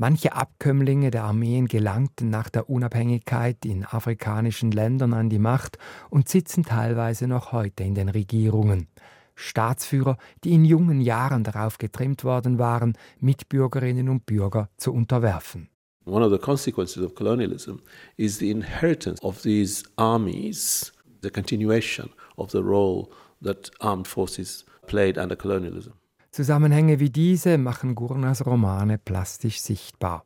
Manche 0.00 0.32
Abkömmlinge 0.32 1.10
der 1.10 1.24
Armeen 1.24 1.68
gelangten 1.68 2.30
nach 2.30 2.48
der 2.48 2.70
Unabhängigkeit 2.70 3.66
in 3.66 3.84
afrikanischen 3.84 4.70
Ländern 4.70 5.12
an 5.12 5.28
die 5.28 5.38
Macht 5.38 5.76
und 6.08 6.26
sitzen 6.26 6.64
teilweise 6.64 7.26
noch 7.26 7.52
heute 7.52 7.84
in 7.84 7.94
den 7.94 8.08
Regierungen. 8.08 8.88
Staatsführer, 9.34 10.16
die 10.42 10.54
in 10.54 10.64
jungen 10.64 11.02
Jahren 11.02 11.44
darauf 11.44 11.76
getrimmt 11.76 12.24
worden 12.24 12.58
waren, 12.58 12.96
Mitbürgerinnen 13.18 14.08
und 14.08 14.24
Bürger 14.24 14.70
zu 14.78 14.94
unterwerfen. 14.94 15.68
One 16.06 16.24
of 16.24 16.32
the 16.32 16.38
consequences 16.38 17.02
of 17.02 17.14
colonialism 17.14 17.76
is 18.16 18.38
the 18.38 18.50
inheritance 18.50 19.22
of 19.22 19.42
these 19.42 19.84
armies, 19.96 20.94
the 21.22 21.28
continuation 21.28 22.08
of 22.38 22.50
the 22.52 22.62
role 22.62 23.10
that 23.42 23.70
armed 23.80 24.08
forces 24.08 24.64
played 24.86 25.18
under 25.18 25.36
colonialism. 25.36 25.92
Zusammenhänge 26.30 27.00
wie 27.00 27.10
diese 27.10 27.58
machen 27.58 27.94
Gurnas 27.94 28.46
Romane 28.46 28.98
plastisch 28.98 29.60
sichtbar. 29.60 30.24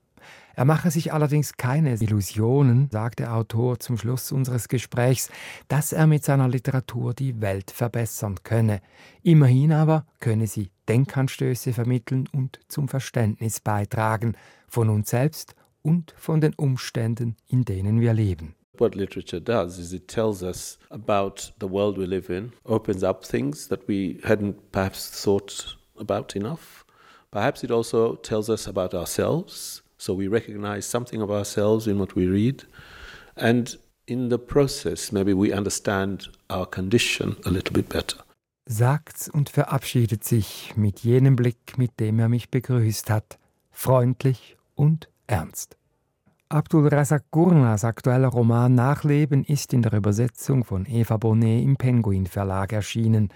Er 0.57 0.64
mache 0.64 0.90
sich 0.90 1.12
allerdings 1.12 1.57
keine 1.57 1.95
Illusionen, 1.95 2.88
sagt 2.90 3.19
der 3.19 3.35
Autor 3.35 3.81
zum 3.81 3.99
Schluss 3.99 4.31
unseres 4.31 4.69
Gesprächs, 4.69 5.29
dass 5.67 5.93
er 5.93 6.07
mit 6.07 6.25
seiner 6.25 6.49
Literatur 6.49 7.12
die 7.12 7.40
Welt 7.40 7.71
verbessern 7.71 8.37
könne. 8.45 8.81
Immerhin 9.23 9.73
aber 9.73 10.07
könne 10.21 10.47
sie 10.47 10.71
Denkanstöße 10.88 11.73
vermitteln 11.73 12.29
und 12.33 12.61
zum 12.69 12.88
Verständnis 12.88 13.61
beitragen, 13.61 14.37
von 14.69 14.90
uns 14.90 15.11
selbst 15.11 15.55
und 15.83 16.14
von 16.17 16.40
den 16.40 16.55
Umständen, 16.55 17.37
in 17.49 17.64
denen 17.64 18.01
wir 18.01 18.12
leben. 18.12 18.55
What 18.77 18.95
literature 18.95 19.40
does 19.40 19.79
is 19.79 19.93
it 19.93 20.09
tells 20.09 20.43
us 20.43 20.79
about 20.90 21.53
the 21.61 21.71
world 21.71 21.97
we 21.97 22.07
live 22.07 22.29
in, 22.29 22.53
opens 22.64 23.05
up 23.05 23.25
things 23.25 23.69
that 23.69 23.88
we 23.88 24.19
hadn't 24.25 24.57
perhaps 24.73 25.23
thought 25.23 25.79
about 25.98 26.37
enough. 26.37 26.85
Perhaps 27.30 27.64
it 27.64 27.70
also 27.70 28.16
tells 28.16 28.48
us 28.48 28.66
about 28.66 28.94
ourselves, 28.94 29.83
so 29.98 30.14
we 30.14 30.28
recognize 30.28 30.87
something 30.87 31.20
of 31.20 31.30
ourselves 31.30 31.87
in 31.87 31.98
what 31.98 32.14
we 32.14 32.26
read. 32.26 32.64
And 33.37 33.76
in 34.07 34.28
the 34.28 34.38
process, 34.38 35.12
maybe 35.12 35.33
we 35.33 35.52
understand 35.52 36.28
our 36.50 36.66
condition 36.66 37.37
a 37.44 37.50
little 37.50 37.72
bit 37.72 37.88
better. 37.88 38.18
Sagt's 38.66 39.28
und 39.28 39.50
verabschiedet 39.50 40.24
sich 40.24 40.72
mit 40.76 41.00
jenem 41.00 41.37
Blick, 41.37 41.76
mit 41.76 42.00
dem 42.00 42.18
er 42.18 42.28
mich 42.28 42.50
begrüßt 42.50 43.11
hat, 43.11 43.38
freundlich 43.70 44.57
und 44.74 45.09
ernst. 45.26 45.76
Abdul 46.48 46.88
Razak 46.88 47.24
Gurnas 47.30 47.85
aktueller 47.85 48.28
Roman 48.28 48.74
Nachleben 48.74 49.44
ist 49.44 49.72
in 49.72 49.83
der 49.83 49.92
Übersetzung 49.92 50.64
von 50.64 50.87
Eva 50.87 51.16
Bonnet 51.16 51.62
im 51.62 51.76
Penguin 51.76 52.26
Verlag 52.26 52.72
erschienen. 52.72 53.30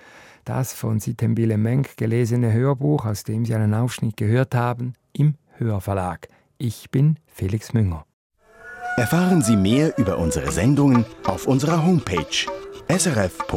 Das 0.48 0.72
von 0.72 0.98
Sitembile 0.98 1.58
Menk 1.58 1.98
gelesene 1.98 2.50
Hörbuch, 2.54 3.04
aus 3.04 3.22
dem 3.22 3.44
Sie 3.44 3.54
einen 3.54 3.74
Aufschnitt 3.74 4.16
gehört 4.16 4.54
haben, 4.54 4.94
im 5.12 5.34
Hörverlag. 5.58 6.26
Ich 6.56 6.90
bin 6.90 7.18
Felix 7.26 7.74
Münger. 7.74 8.06
Erfahren 8.96 9.42
Sie 9.42 9.56
mehr 9.58 9.98
über 9.98 10.16
unsere 10.16 10.50
Sendungen 10.50 11.04
auf 11.24 11.46
unserer 11.46 11.84
Homepage 11.84 12.46
srf.ch-kultur. 12.88 13.48